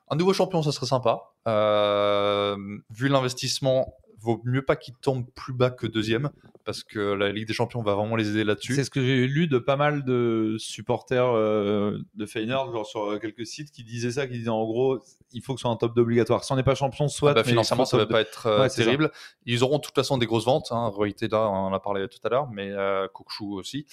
[0.08, 1.32] un nouveau champion, ça serait sympa.
[1.48, 2.56] Euh,
[2.90, 6.30] vu l'investissement, vaut mieux pas qu'il tombe plus bas que deuxième
[6.64, 8.74] parce que la Ligue des Champions va vraiment les aider là-dessus.
[8.74, 13.18] C'est ce que j'ai lu de pas mal de supporters euh, de Feyenoord, genre sur
[13.20, 15.00] quelques sites, qui disaient ça, qui disaient en gros,
[15.32, 16.44] il faut que ce soit un top d'obligatoire.
[16.44, 18.60] Si on n'est pas champion, soit Ah bah, financièrement, ça va top pas être euh,
[18.62, 19.10] Ouais, terrible.
[19.46, 20.68] Ils auront de toute façon des grosses ventes.
[20.70, 20.88] Hein.
[20.88, 23.08] Roy Teda, on en a parlé tout à l'heure, mais euh,
[23.40, 23.86] aussi.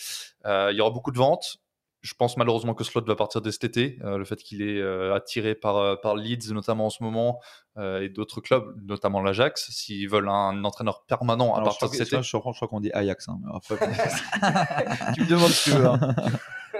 [0.45, 1.59] Euh, il y aura beaucoup de ventes.
[2.01, 3.99] Je pense malheureusement que Slot va partir dès cet été.
[4.03, 7.39] Euh, le fait qu'il est euh, attiré par, euh, par Leeds, notamment en ce moment,
[7.77, 11.95] euh, et d'autres clubs, notamment l'Ajax, s'ils veulent un entraîneur permanent à Alors, partir de
[11.95, 12.21] cet été.
[12.23, 13.27] je, crois, qu'on dit Ajax.
[13.27, 13.75] hein, après,
[15.15, 15.87] tu me demandes ce que tu veux.
[15.87, 15.99] hein.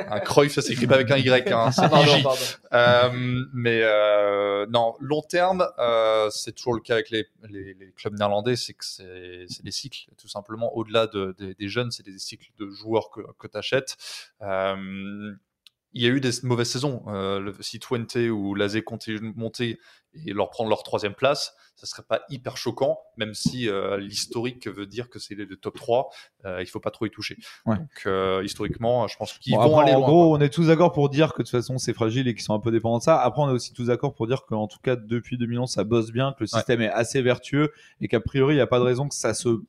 [0.08, 1.52] Un Cruyff, ça s'écrit pas avec un Y.
[1.52, 1.82] Hein, c'est.
[2.74, 3.10] Euh,
[3.54, 8.14] mais euh, non, long terme, euh, c'est toujours le cas avec les, les, les clubs
[8.18, 10.76] néerlandais, c'est que c'est des cycles, tout simplement.
[10.76, 13.98] Au-delà de, des- des jeunes, c'est des cycles de joueurs que, que tu achètes.
[14.42, 17.04] il y a eu des mauvaises saisons.
[17.08, 19.80] Euh, le- si Twente ou Lazé continuent de monter
[20.14, 24.68] et leur prendre leur troisième place, ça serait pas hyper choquant, même si euh, l'historique
[24.68, 26.10] veut dire que c'est les, les top 3.
[26.46, 27.38] euh, il faut pas trop y toucher.
[27.66, 27.78] Ouais.
[27.78, 30.08] Donc, euh, historiquement, je pense qu'ils Bon, vont après, aller en loin.
[30.10, 32.44] gros, on est tous d'accord pour dire que de toute façon c'est fragile et qu'ils
[32.44, 33.20] sont un peu dépendants de ça.
[33.22, 36.12] Après, on est aussi tous d'accord pour dire qu'en tout cas depuis 2011 ça bosse
[36.12, 38.84] bien, que le système est assez vertueux et qu'a priori il n'y a pas de
[38.86, 39.62] raison que ça se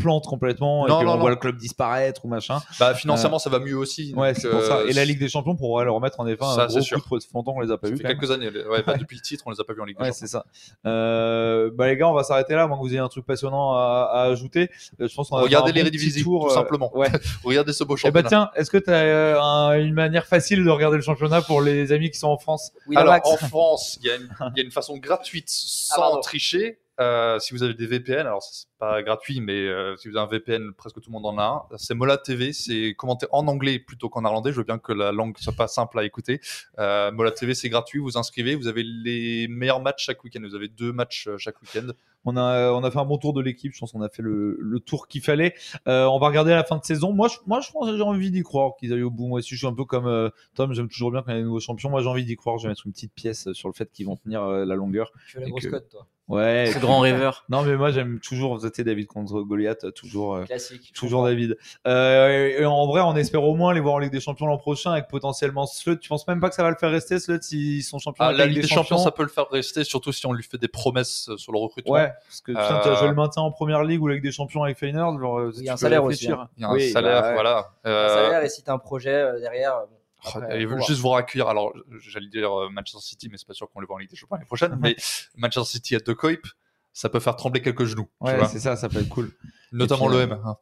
[0.00, 2.60] plante complètement Non, et qu'on voit le club disparaître ou machin.
[2.78, 4.12] Bah, financièrement, ça va mieux aussi.
[4.16, 4.78] Ouais, c'est pour ça.
[4.78, 7.04] euh, Et la Ligue des Champions pourrait le remettre en effet Ça, un gros sûr.
[7.04, 7.98] coup de ça longtemps qu'on les a pas Ça vus.
[7.98, 8.18] fait même.
[8.18, 8.48] quelques années.
[8.48, 10.26] Ouais, bah, depuis le titre, on les a pas vus en Ligue des Ouais, Champions.
[10.26, 10.44] c'est ça.
[10.86, 12.66] Euh, bah les gars, on va s'arrêter là.
[12.66, 14.70] Moi, que vous ayez un truc passionnant à, à ajouter.
[15.00, 16.96] Euh, Je pense qu'on Regardez les bon tour, tout euh, simplement.
[16.96, 17.08] Ouais.
[17.44, 18.28] Regardez ce beau Eh bah championnat.
[18.28, 22.10] tiens, est-ce que tu as une manière facile de regarder le championnat pour les amis
[22.10, 22.72] qui sont en France?
[22.96, 26.00] Alors, en France, il y, a une- il y a une façon gratuite sans Ah,
[26.00, 26.20] pardon.
[26.20, 26.78] tricher.
[27.00, 30.26] Euh, si vous avez des VPN, alors c'est pas gratuit, mais euh, si vous avez
[30.26, 31.76] un VPN, presque tout le monde en a un.
[31.78, 34.52] C'est Mola TV, c'est commenté en anglais plutôt qu'en néerlandais.
[34.52, 36.40] Je veux bien que la langue soit pas simple à écouter.
[36.78, 38.00] Euh, Mola TV, c'est gratuit.
[38.00, 40.40] Vous inscrivez, vous avez les meilleurs matchs chaque week-end.
[40.42, 41.88] Vous avez deux matchs chaque week-end.
[42.24, 43.72] On a, on a fait un bon tour de l'équipe.
[43.74, 45.54] Je pense qu'on a fait le, le tour qu'il fallait.
[45.88, 47.12] Euh, on va regarder à la fin de saison.
[47.12, 49.26] Moi, je, moi, je pense que j'ai envie d'y croire qu'ils aillent au bout.
[49.26, 50.74] Moi aussi, je suis un peu comme euh, Tom.
[50.74, 51.88] J'aime toujours bien quand il y a des nouveaux champions.
[51.90, 52.58] Moi, j'ai envie d'y croire.
[52.58, 55.10] Je vais mettre une petite pièce sur le fait qu'ils vont tenir euh, la longueur.
[55.26, 56.06] Tu fais la grosse que- cote, toi.
[56.28, 56.70] Ouais.
[56.80, 57.44] Grand rêveur.
[57.48, 58.56] Non, mais moi, j'aime toujours.
[58.56, 59.92] Vous David contre Goliath.
[59.94, 60.36] Toujours.
[60.36, 60.92] euh, Classique.
[60.94, 61.24] Toujours.
[61.24, 61.56] David.
[61.88, 64.56] Euh, et en vrai, on espère au moins les voir en Ligue des Champions l'an
[64.58, 65.98] prochain avec potentiellement Slut.
[65.98, 68.32] Tu penses même pas que ça va le faire rester Slut s'ils sont champions Ah,
[68.32, 70.68] la Ligue des Champions, ça peut le faire rester, surtout si on lui fait des
[70.68, 71.94] promesses sur le recrutement.
[71.94, 74.22] Ouais, parce que putain, Euh, tu as joué le maintien en première ligue ou Ligue
[74.22, 75.18] des Champions avec Feyenoord.
[75.20, 76.38] Genre, euh, Il y a un salaire réfléchir.
[76.38, 76.48] aussi, hein.
[76.56, 77.70] Il y a un Oui, salaire, bah voilà.
[77.84, 79.74] Un Euh, salaire, et si t'as un projet euh, derrière.
[79.76, 80.82] euh, bon, Oh, après, voir.
[80.82, 81.72] juste vous accueillir, alors
[82.06, 84.16] j'allais dire euh, Manchester City, mais c'est pas sûr qu'on le voit en Ligue des
[84.16, 84.94] Champions l'année prochaine, mais
[85.38, 86.46] Manchester City à De Kuip,
[86.92, 89.30] ça peut faire trembler quelques genoux, Ouais, c'est ça, ça peut être cool.
[89.72, 90.38] notamment euh, l'OM.
[90.44, 90.56] hein.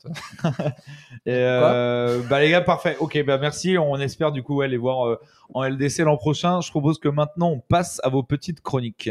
[1.27, 2.97] Et euh, bah les gars, parfait.
[3.01, 3.77] Ok, bah merci.
[3.79, 5.19] On espère du coup ouais, les voir euh,
[5.55, 6.61] en LDC l'an prochain.
[6.61, 9.11] Je propose que maintenant on passe à vos petites chroniques.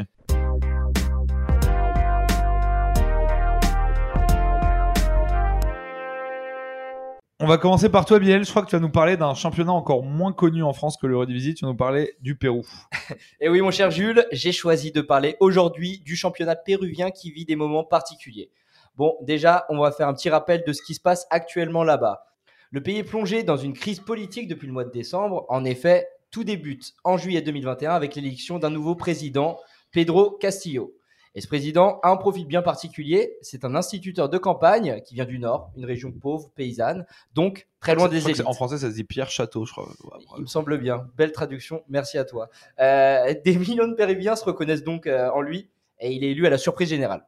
[7.40, 8.44] On va commencer par toi, Biel.
[8.44, 11.06] Je crois que tu vas nous parler d'un championnat encore moins connu en France que
[11.06, 11.54] le Redivisie.
[11.54, 12.66] Tu vas nous parler du Pérou.
[13.40, 17.46] Et oui, mon cher Jules, j'ai choisi de parler aujourd'hui du championnat péruvien qui vit
[17.46, 18.50] des moments particuliers.
[18.96, 22.24] Bon, déjà, on va faire un petit rappel de ce qui se passe actuellement là-bas.
[22.72, 25.46] Le pays est plongé dans une crise politique depuis le mois de décembre.
[25.48, 29.60] En effet, tout débute en juillet 2021 avec l'élection d'un nouveau président,
[29.92, 30.96] Pedro Castillo.
[31.36, 33.38] Et ce président a un profil bien particulier.
[33.42, 37.96] C'est un instituteur de campagne qui vient du Nord, une région pauvre, paysanne, donc très
[37.96, 38.44] loin des élites.
[38.46, 39.86] En français, ça se dit Pierre Château, je crois.
[39.86, 41.08] Ouais, Il me semble bien.
[41.16, 41.84] Belle traduction.
[41.90, 42.50] Merci à toi.
[42.80, 45.70] Euh, des millions de Péruviens se reconnaissent donc euh, en lui
[46.00, 47.26] et il est élu à la surprise générale.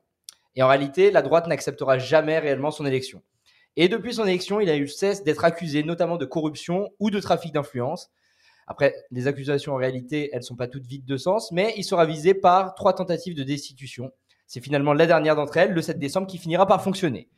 [0.55, 3.21] Et en réalité, la droite n'acceptera jamais réellement son élection.
[3.75, 7.19] Et depuis son élection, il a eu cesse d'être accusé notamment de corruption ou de
[7.19, 8.09] trafic d'influence.
[8.69, 12.05] Après, les accusations en réalité, elles sont pas toutes vides de sens, mais il sera
[12.05, 14.11] visé par trois tentatives de destitution.
[14.45, 17.29] C'est finalement la dernière d'entre elles, le 7 décembre, qui finira par fonctionner.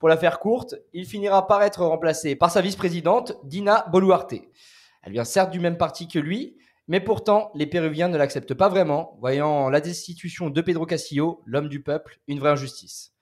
[0.00, 4.34] Pour la faire courte, il finira par être remplacé par sa vice-présidente, Dina Boluarte.
[5.04, 6.56] Elle vient certes du même parti que lui,
[6.88, 11.68] mais pourtant, les Péruviens ne l'acceptent pas vraiment, voyant la destitution de Pedro Castillo, l'homme
[11.68, 13.12] du peuple, une vraie injustice.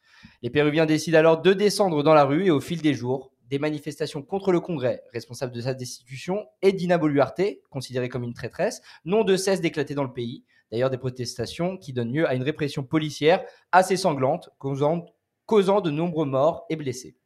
[0.40, 3.58] Les Péruviens décident alors de descendre dans la rue et au fil des jours, des
[3.58, 8.82] manifestations contre le Congrès, responsable de sa destitution, et Dina Boluarte, considérée comme une traîtresse,
[9.04, 10.44] n'ont de cesse d'éclater dans le pays.
[10.70, 16.26] D'ailleurs, des protestations qui donnent lieu à une répression policière assez sanglante, causant, de nombreux
[16.26, 17.16] morts et blessés.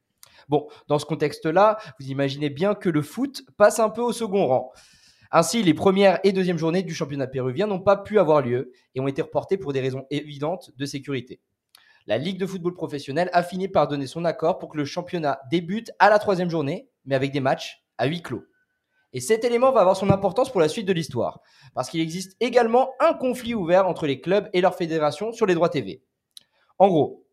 [0.47, 4.47] Bon, dans ce contexte-là, vous imaginez bien que le foot passe un peu au second
[4.47, 4.71] rang.
[5.31, 8.99] Ainsi, les premières et deuxièmes journées du championnat péruvien n'ont pas pu avoir lieu et
[8.99, 11.41] ont été reportées pour des raisons évidentes de sécurité
[12.07, 15.39] la Ligue de football professionnel a fini par donner son accord pour que le championnat
[15.49, 18.43] débute à la troisième journée, mais avec des matchs à huis clos.
[19.13, 21.41] Et cet élément va avoir son importance pour la suite de l'histoire,
[21.75, 25.53] parce qu'il existe également un conflit ouvert entre les clubs et leur fédération sur les
[25.53, 26.03] droits TV.
[26.79, 27.23] En gros,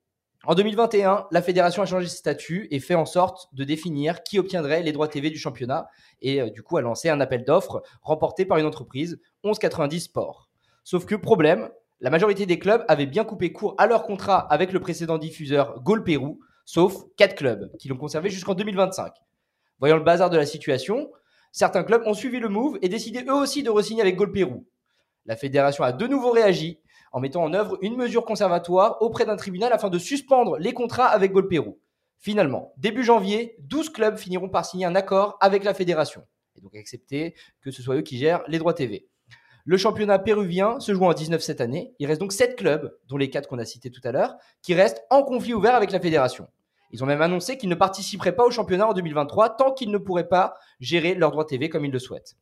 [0.45, 4.39] en 2021, la fédération a changé de statut et fait en sorte de définir qui
[4.39, 5.89] obtiendrait les droits TV du championnat,
[6.23, 10.49] et euh, du coup a lancé un appel d'offres remporté par une entreprise, 1190 Sport.
[10.85, 11.71] Sauf que problème,
[12.01, 15.81] la majorité des clubs avaient bien coupé court à leur contrat avec le précédent diffuseur
[15.83, 19.13] Gol Pérou, sauf 4 clubs qui l'ont conservé jusqu'en 2025.
[19.81, 21.11] Voyant le bazar de la situation,
[21.53, 24.67] certains clubs ont suivi le move et décidé eux aussi de re-signer avec Gol Pérou.
[25.27, 26.81] La fédération a de nouveau réagi
[27.13, 31.09] en mettant en œuvre une mesure conservatoire auprès d'un tribunal afin de suspendre les contrats
[31.09, 31.79] avec Gol Pérou.
[32.19, 36.23] Finalement, début janvier, 12 clubs finiront par signer un accord avec la fédération
[36.57, 39.10] et donc accepter que ce soit eux qui gèrent les droits TV.
[39.65, 41.95] Le championnat péruvien se joue en 19 cette année.
[41.99, 44.75] Il reste donc 7 clubs, dont les 4 qu'on a cités tout à l'heure, qui
[44.75, 46.49] restent en conflit ouvert avec la fédération.
[46.93, 49.99] Ils ont même annoncé qu'ils ne participeraient pas au championnat en 2023 tant qu'ils ne
[49.99, 52.37] pourraient pas gérer leurs droits TV comme ils le souhaitent.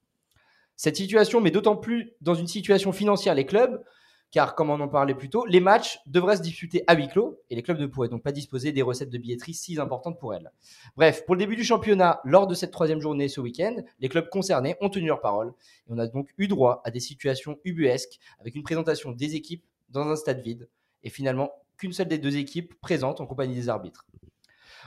[0.77, 3.83] Cette situation met d'autant plus dans une situation financière les clubs
[4.31, 7.41] car comme on en parlait plus tôt, les matchs devraient se disputer à huis clos
[7.49, 10.35] et les clubs ne pourraient donc pas disposer des recettes de billetterie si importantes pour
[10.35, 10.51] elles.
[10.97, 14.29] Bref, pour le début du championnat, lors de cette troisième journée ce week-end, les clubs
[14.29, 15.49] concernés ont tenu leur parole
[15.87, 19.64] et on a donc eu droit à des situations ubuesques avec une présentation des équipes
[19.89, 20.68] dans un stade vide
[21.03, 24.07] et finalement qu'une seule des deux équipes présente en compagnie des arbitres.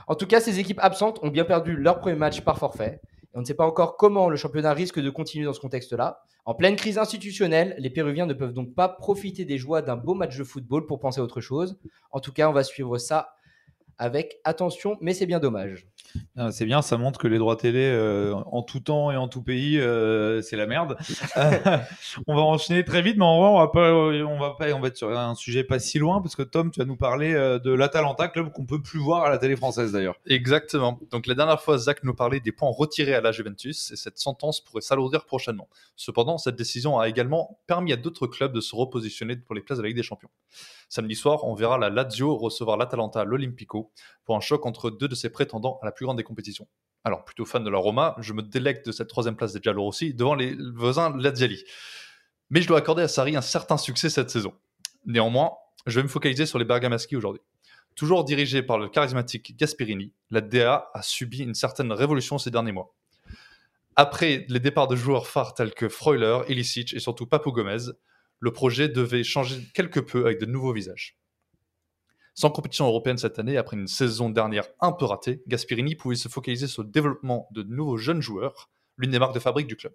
[0.06, 3.00] En tout cas, ces équipes absentes ont bien perdu leur premier match par forfait
[3.34, 6.22] on ne sait pas encore comment le championnat risque de continuer dans ce contexte-là.
[6.44, 10.14] En pleine crise institutionnelle, les Péruviens ne peuvent donc pas profiter des joies d'un beau
[10.14, 11.78] match de football pour penser à autre chose.
[12.10, 13.34] En tout cas, on va suivre ça
[13.98, 15.86] avec attention, mais c'est bien dommage.
[16.36, 19.28] Ah, c'est bien, ça montre que les droits télé euh, en tout temps et en
[19.28, 20.96] tout pays, euh, c'est la merde.
[22.26, 24.80] on va enchaîner très vite, mais en vrai, on va pas, on va pas, on
[24.80, 27.34] va être sur un sujet pas si loin parce que Tom, tu vas nous parler
[27.34, 30.16] euh, de l'Atalanta, club qu'on peut plus voir à la télé française d'ailleurs.
[30.26, 30.98] Exactement.
[31.10, 34.18] Donc la dernière fois, Zach nous parlait des points retirés à la Juventus et cette
[34.18, 35.68] sentence pourrait s'alourdir prochainement.
[35.96, 39.78] Cependant, cette décision a également permis à d'autres clubs de se repositionner pour les places
[39.78, 40.30] de la Ligue des Champions.
[40.94, 43.90] Samedi soir, on verra la Lazio recevoir l'Atalanta l'Olympico
[44.26, 46.68] pour un choc entre deux de ses prétendants à la plus grande des compétitions.
[47.02, 50.12] Alors, plutôt fan de la Roma, je me délecte de cette troisième place des Giallorossi
[50.12, 51.64] devant les voisins Laziali.
[52.50, 54.52] Mais je dois accorder à Sarri un certain succès cette saison.
[55.06, 55.52] Néanmoins,
[55.86, 57.40] je vais me focaliser sur les Bergamaschi aujourd'hui.
[57.94, 62.72] Toujours dirigé par le charismatique Gasperini, la DA a subi une certaine révolution ces derniers
[62.72, 62.94] mois.
[63.96, 67.92] Après les départs de joueurs phares tels que Freuler, Ilicic et surtout Papu Gomez,
[68.42, 71.16] le projet devait changer quelque peu avec de nouveaux visages.
[72.34, 76.28] Sans compétition européenne cette année, après une saison dernière un peu ratée, Gasperini pouvait se
[76.28, 79.92] focaliser sur le développement de nouveaux jeunes joueurs, l'une des marques de fabrique du club.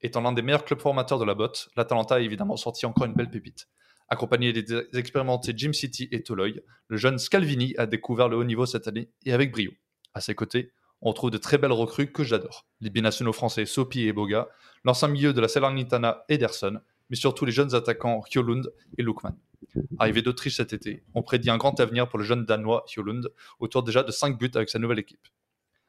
[0.00, 3.14] Étant l'un des meilleurs clubs formateurs de la botte, l'Atalanta a évidemment sorti encore une
[3.14, 3.68] belle pépite.
[4.08, 4.64] Accompagné des
[4.98, 9.12] expérimentés Jim City et Toloy, le jeune Scalvini a découvert le haut niveau cette année
[9.24, 9.70] et avec brio.
[10.12, 12.66] À ses côtés, on trouve de très belles recrues que j'adore.
[12.80, 14.48] Les binationaux français Sopi et Boga,
[14.82, 16.80] l'ancien milieu de la Salernitana Ederson,
[17.10, 19.36] mais surtout les jeunes attaquants Hjolund et Lukman.
[19.98, 23.82] Arrivé d'Autriche cet été, on prédit un grand avenir pour le jeune Danois Hjolund, autour
[23.82, 25.28] déjà de 5 buts avec sa nouvelle équipe.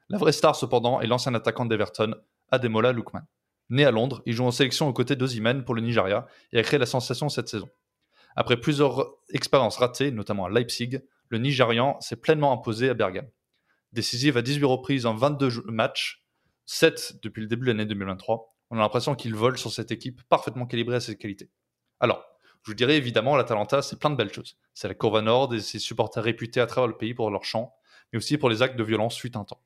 [0.09, 2.15] La vraie star cependant est l'ancien attaquant d'Everton,
[2.51, 3.25] Ademola Lukman.
[3.69, 6.63] Né à Londres, il joue en sélection aux côtés d'Ozyman pour le Nigeria et a
[6.63, 7.69] créé la sensation cette saison.
[8.35, 10.99] Après plusieurs expériences ratées, notamment à Leipzig,
[11.29, 13.29] le Nigérian s'est pleinement imposé à Bergame.
[13.93, 16.25] Décisif à 18 reprises en 22 matchs,
[16.65, 20.23] 7 depuis le début de l'année 2023, on a l'impression qu'il vole sur cette équipe
[20.29, 21.51] parfaitement calibrée à ses qualités.
[21.99, 22.25] Alors,
[22.63, 24.57] je vous dirais évidemment, l'Atalanta, c'est plein de belles choses.
[24.73, 27.73] C'est la Courva Nord et ses supporters réputés à travers le pays pour leur chant,
[28.11, 29.61] mais aussi pour les actes de violence suite un temps.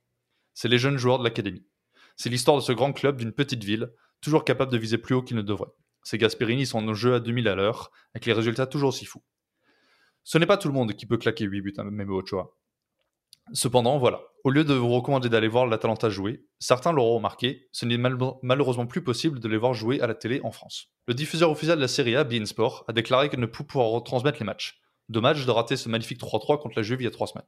[0.56, 1.66] C'est les jeunes joueurs de l'académie.
[2.18, 3.92] C'est l'histoire de ce grand club d'une petite ville,
[4.22, 5.72] toujours capable de viser plus haut qu'il ne devrait.
[6.04, 9.24] Ces Gasperini sont en jeu à 2000 à l'heure, avec les résultats toujours aussi fous.
[10.24, 12.56] Ce n'est pas tout le monde qui peut claquer 8 buts à même Ochoa.
[13.54, 17.86] Cependant, voilà, au lieu de vous recommander d'aller voir l'Atalanta jouer, certains l'auront remarqué, ce
[17.86, 20.88] n'est mal- malheureusement plus possible de les voir jouer à la télé en France.
[21.08, 23.90] Le diffuseur officiel de la Serie A, beIN Sport, a déclaré qu'il ne peut pouvoir
[23.90, 24.82] retransmettre les matchs.
[25.10, 27.46] Dommage de rater ce magnifique 3-3 contre la Juve il y a trois semaines.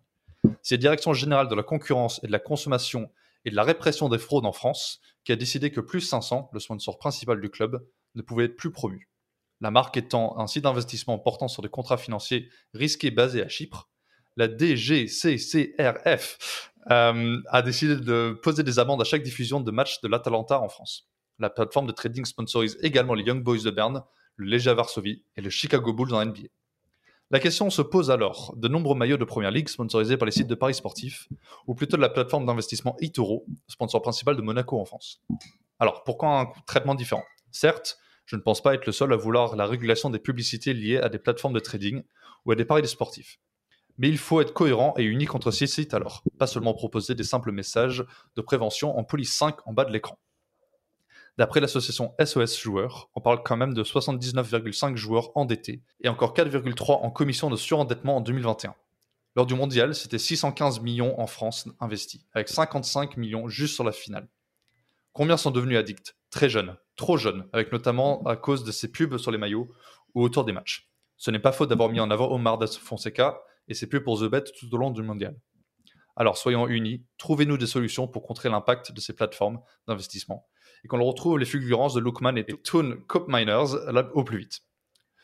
[0.61, 3.09] C'est la Direction générale de la concurrence et de la consommation
[3.45, 6.59] et de la répression des fraudes en France qui a décidé que Plus 500, le
[6.59, 7.83] sponsor principal du club,
[8.13, 9.09] ne pouvait être plus promu.
[9.61, 13.89] La marque étant un site d'investissement portant sur des contrats financiers risqués basés à Chypre,
[14.37, 16.37] la DGCCRF
[16.89, 20.69] euh, a décidé de poser des amendes à chaque diffusion de matchs de l'Atalanta en
[20.69, 21.09] France.
[21.39, 24.03] La plateforme de trading sponsorise également les Young Boys de Berne,
[24.37, 26.47] le Legia Varsovie et le Chicago Bulls en NBA.
[27.29, 30.47] La question se pose alors de nombreux maillots de première ligue sponsorisés par les sites
[30.47, 31.27] de paris sportifs,
[31.65, 35.21] ou plutôt de la plateforme d'investissement eToro, sponsor principal de Monaco en France.
[35.79, 37.25] Alors, pourquoi un traitement différent?
[37.51, 40.97] Certes, je ne pense pas être le seul à vouloir la régulation des publicités liées
[40.97, 42.03] à des plateformes de trading
[42.45, 43.39] ou à des paris sportifs.
[43.97, 47.23] Mais il faut être cohérent et unique entre ces sites alors, pas seulement proposer des
[47.23, 50.19] simples messages de prévention en police 5 en bas de l'écran.
[51.37, 57.03] D'après l'association SOS Joueurs, on parle quand même de 79,5 joueurs endettés et encore 4,3
[57.03, 58.73] en commission de surendettement en 2021.
[59.35, 63.91] Lors du mondial, c'était 615 millions en France investis, avec 55 millions juste sur la
[63.91, 64.27] finale.
[65.13, 66.15] Combien sont devenus addicts?
[66.31, 69.69] Très jeunes, trop jeunes, avec notamment à cause de ces pubs sur les maillots
[70.15, 70.89] ou autour des matchs.
[71.17, 74.19] Ce n'est pas faute d'avoir mis en avant Omar Das Fonseca et ses pubs pour
[74.19, 75.35] The Bet tout au long du mondial.
[76.15, 80.47] Alors soyons unis, trouvez-nous des solutions pour contrer l'impact de ces plateformes d'investissement
[80.83, 83.75] et qu'on retrouve les fulgurances de Lookman et Toon Cop Miners
[84.13, 84.61] au plus vite.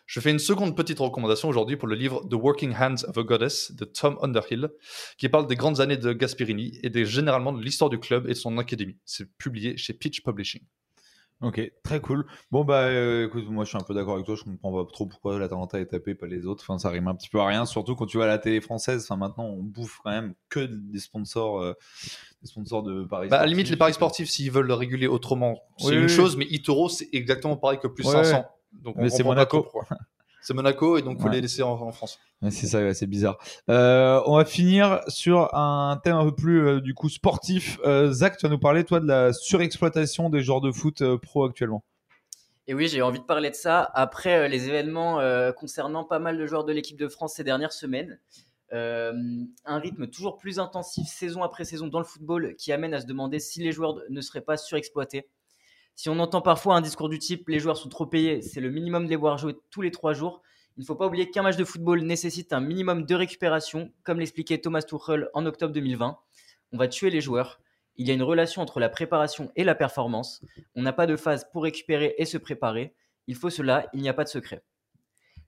[0.06, 3.24] Je fais une seconde petite recommandation aujourd'hui pour le livre The Working Hands of a
[3.24, 4.70] Goddess de Tom Underhill,
[5.18, 8.34] qui parle des grandes années de Gasperini et généralement de l'histoire du club et de
[8.34, 8.98] son académie.
[9.06, 10.62] C'est publié chez Pitch Publishing.
[11.44, 12.26] Ok, très cool.
[12.52, 14.90] Bon bah euh, écoute, moi je suis un peu d'accord avec toi, je comprends pas
[14.90, 16.64] trop pourquoi l'Atalanta est tapé, pas les autres.
[16.64, 18.62] Enfin, ça rime un petit peu à rien, surtout quand tu vas à la télé
[18.62, 19.04] française.
[19.04, 21.74] Enfin, maintenant on bouffe quand même que des sponsors, euh,
[22.42, 23.28] des sponsors de paris.
[23.28, 26.04] Bah, à la limite, les paris sportifs, s'ils veulent le réguler autrement, c'est Oui, une
[26.04, 26.10] oui.
[26.10, 28.46] chose, mais Itoro, c'est exactement pareil que plus Ouais, 500.
[28.72, 29.68] Donc, on Mais c'est Monaco.
[30.46, 31.36] C'est Monaco et donc faut Ouais.
[31.36, 32.20] les laisser en, en France.
[32.42, 33.38] Ouais, c'est ça, ouais, c'est bizarre.
[33.70, 37.80] Euh, on va finir sur un thème un peu plus euh, du coup sportif.
[37.86, 41.18] Euh, Zach, tu vas nous parler toi de la surexploitation des joueurs de foot euh,
[41.18, 41.84] pro actuellement.
[42.68, 46.20] Et oui, j'ai envie de parler de ça après euh, les événements euh, concernant pas
[46.20, 48.20] mal de joueurs de l'équipe de France ces dernières semaines.
[48.74, 49.14] Euh,
[49.66, 53.06] un rythme toujours plus intensif saison après saison dans le football qui amène à se
[53.06, 55.28] demander si les joueurs ne seraient pas surexploités.
[55.96, 58.72] Si on entend parfois un discours du type les joueurs sont trop payés, c'est le
[58.72, 60.42] minimum de les voir jouer tous les trois jours.
[60.76, 64.20] Il ne faut pas oublier qu'un match de football nécessite un minimum de récupération, comme
[64.20, 66.18] l'expliquait Thomas Tuchel en octobre 2020.
[66.72, 67.62] On va tuer les joueurs.
[67.96, 70.42] Il y a une relation entre la préparation et la performance.
[70.76, 72.96] On n'a pas de phase pour récupérer et se préparer.
[73.28, 74.64] Il faut cela, il n'y a pas de secret.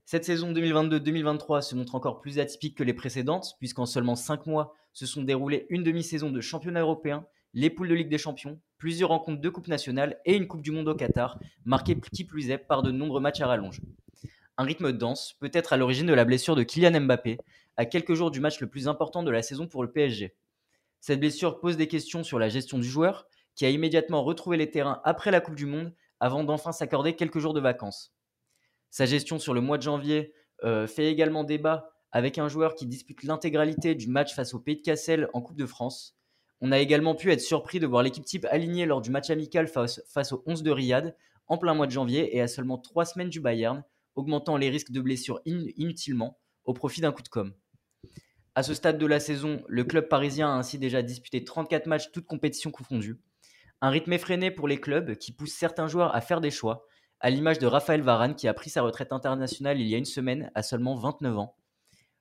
[0.06, 4.76] Cette saison 2022-2023 se montre encore plus atypique que les précédentes, puisqu'en seulement 5 mois
[4.93, 7.26] se sont déroulées une demi-saison de championnat européen,
[7.56, 10.72] les poules de Ligue des Champions, plusieurs rencontres de Coupe nationale et une Coupe du
[10.72, 13.80] Monde au Qatar, marquée qui plus est par de nombreux matchs à rallonge.
[14.58, 17.39] Un rythme dense, peut-être à l'origine de la blessure de Kylian Mbappé,
[17.78, 20.36] à quelques jours du match le plus important de la saison pour le PSG.
[20.99, 23.26] Cette blessure pose des questions sur la gestion du joueur,
[23.56, 27.39] qui a immédiatement retrouvé les terrains après la Coupe du Monde, avant d'enfin s'accorder quelques
[27.39, 28.14] jours de vacances.
[28.91, 30.34] Sa gestion sur le mois de janvier
[30.64, 34.78] euh, fait également débat avec un joueur qui dispute l'intégralité du match face au Pays
[34.78, 36.14] de Cassel en Coupe de France.
[36.62, 39.68] On a également pu être surpris de voir l'équipe type alignée lors du match amical
[39.68, 41.16] face, face au 11 de Riyad
[41.47, 43.84] en plein mois de janvier et à seulement 3 semaines du Bayern,
[44.16, 47.53] augmentant les risques de blessures in- inutilement au profit d'un coup de com'.
[48.56, 52.12] À ce stade de la saison, le club parisien a ainsi déjà disputé 34 matchs,
[52.12, 53.20] toutes compétitions confondues.
[53.82, 56.88] Un rythme effréné pour les clubs qui pousse certains joueurs à faire des choix,
[57.20, 60.06] à l'image de Raphaël Varane qui a pris sa retraite internationale il y a une
[60.06, 61.58] semaine à seulement 29 ans.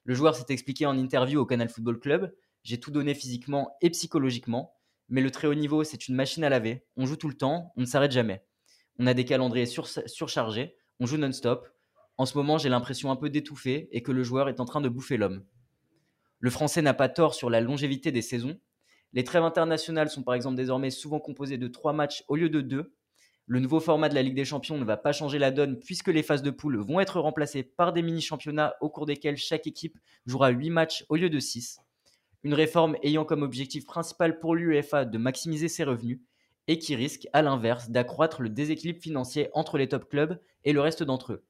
[0.03, 2.35] Le joueur s'est expliqué en interview au Canal Football Club
[2.65, 4.75] J'ai tout donné physiquement et psychologiquement,
[5.11, 6.87] mais le très haut niveau, c'est une machine à laver.
[6.97, 8.43] On joue tout le temps, on ne s'arrête jamais.
[8.99, 11.69] On a des calendriers sur- surchargés, on joue non-stop.
[12.17, 14.81] En ce moment, j'ai l'impression un peu d'étouffer et que le joueur est en train
[14.81, 15.45] de bouffer l'homme.
[16.39, 18.59] Le français n'a pas tort sur la longévité des saisons.
[19.13, 22.63] Les trêves internationales sont par exemple désormais souvent composées de 3 matchs au lieu de
[22.63, 22.95] 2.
[23.47, 26.09] Le nouveau format de la Ligue des Champions ne va pas changer la donne puisque
[26.09, 29.99] les phases de poule vont être remplacées par des mini-championnats au cours desquels chaque équipe
[30.25, 31.84] jouera 8 matchs au lieu de 6.
[32.45, 36.21] Une réforme ayant comme objectif principal pour l'UEFA de maximiser ses revenus
[36.69, 40.81] et qui risque, à l'inverse, d'accroître le déséquilibre financier entre les top clubs et le
[40.81, 41.45] reste d'entre eux.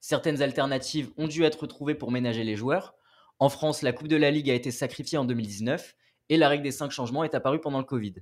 [0.00, 2.94] Certaines alternatives ont dû être trouvées pour ménager les joueurs.
[3.38, 5.94] En France, la Coupe de la Ligue a été sacrifiée en 2019
[6.28, 8.14] et la règle des 5 changements est apparue pendant le Covid.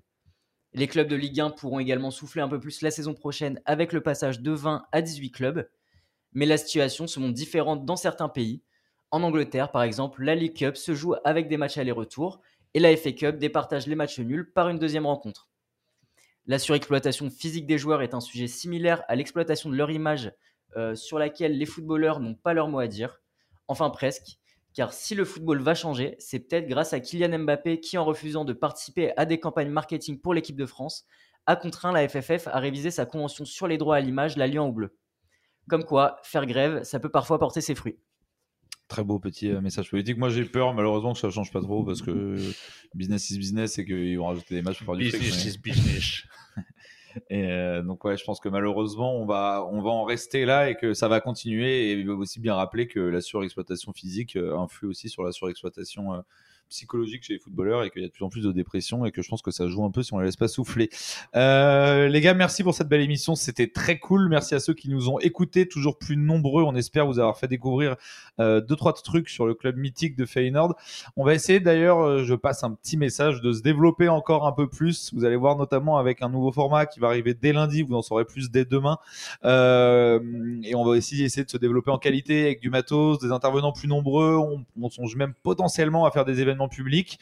[0.73, 3.93] Les clubs de Ligue 1 pourront également souffler un peu plus la saison prochaine avec
[3.93, 5.69] le passage de 20 à 18 clubs,
[6.33, 8.63] mais la situation se montre différente dans certains pays.
[9.15, 12.41] En Angleterre, par exemple, la League Cup se joue avec des matchs aller-retour
[12.75, 15.49] et la FA Cup départage les matchs nuls par une deuxième rencontre.
[16.47, 20.33] La surexploitation physique des joueurs est un sujet similaire à l'exploitation de leur image
[20.77, 23.23] euh, sur laquelle les footballeurs n'ont pas leur mot à dire.
[23.69, 24.41] Enfin presque,
[24.75, 28.45] car si le football va changer, c'est peut-être grâce à Kylian Mbappé qui, en refusant
[28.45, 31.07] de participer à des campagnes marketing pour l'équipe de France,
[31.47, 34.73] a contraint la FFF à réviser sa convention sur les droits à l'image, l'alliant au
[34.73, 34.99] bleu.
[35.69, 37.97] Comme quoi, faire grève, ça peut parfois porter ses fruits.
[38.89, 40.19] Très beau petit euh, message politique.
[40.19, 42.37] Moi, j'ai peur, malheureusement, que ça change pas trop parce que
[42.95, 45.51] business is business et qu'ils vont rajouter des matchs pour faire du fric, Business mais-
[45.51, 46.23] is business.
[47.31, 50.69] Et euh, donc ouais, je pense que malheureusement on va on va en rester là
[50.69, 51.91] et que ça va continuer.
[51.91, 55.31] Et il faut aussi bien rappeler que la surexploitation physique euh, influe aussi sur la
[55.31, 56.23] surexploitation
[56.69, 59.13] psychologique chez les footballeurs et qu'il y a de plus en plus de dépression et
[59.13, 60.91] que je pense que ça joue un peu si on les laisse pas souffler.
[61.37, 64.29] Euh, les gars, merci pour cette belle émission, c'était très cool.
[64.29, 66.63] Merci à ceux qui nous ont écoutés, toujours plus nombreux.
[66.63, 67.97] On espère vous avoir fait découvrir
[68.41, 70.75] euh, deux trois trucs sur le club mythique de Feyenoord.
[71.17, 74.53] On va essayer d'ailleurs, euh, je passe un petit message, de se développer encore un
[74.53, 75.13] peu plus.
[75.15, 78.03] Vous allez voir notamment avec un nouveau format qui va arriver dès lundi, vous en
[78.03, 78.99] saurez plus dès demain.
[79.45, 80.21] Euh,
[80.63, 83.73] et on va aussi essayer de se développer en qualité avec du matos, des intervenants
[83.73, 84.37] plus nombreux.
[84.37, 87.19] On, on songe même potentiellement à faire des événements publics.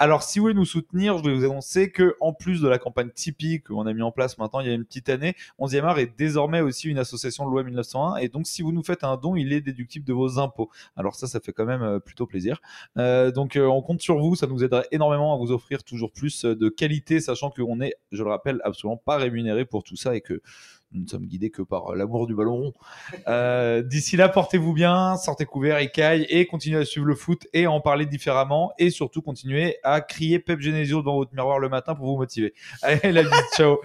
[0.00, 2.78] Alors, si vous voulez nous soutenir, je vais vous annoncer que en plus de la
[2.78, 5.84] campagne Tipeee qu'on a mis en place maintenant il y a une petite année, 11e
[5.84, 8.16] art est désormais aussi une association de loi 1901.
[8.16, 10.68] Et donc, si vous nous faites un don, il est déductible de vos impôts.
[10.96, 12.60] Alors ça, ça fait quand même euh, plutôt plaisir.
[12.98, 14.34] Euh, donc, euh, on compte sur vous.
[14.34, 18.24] Ça nous aiderait énormément à vous offrir toujours plus de qualité, sachant qu'on est, je
[18.24, 20.42] le rappelle, absolument pas rémunéré pour tout ça et que
[20.94, 22.72] nous ne sommes guidés que par euh, l'amour du ballon rond.
[23.28, 27.66] Euh, D'ici là, portez-vous bien, sortez couverts, écailles et continuez à suivre le foot et
[27.66, 31.94] en parler différemment et surtout continuez à crier Pep Genesio dans votre miroir le matin
[31.94, 32.54] pour vous motiver.
[32.82, 33.78] Allez, la bise, ciao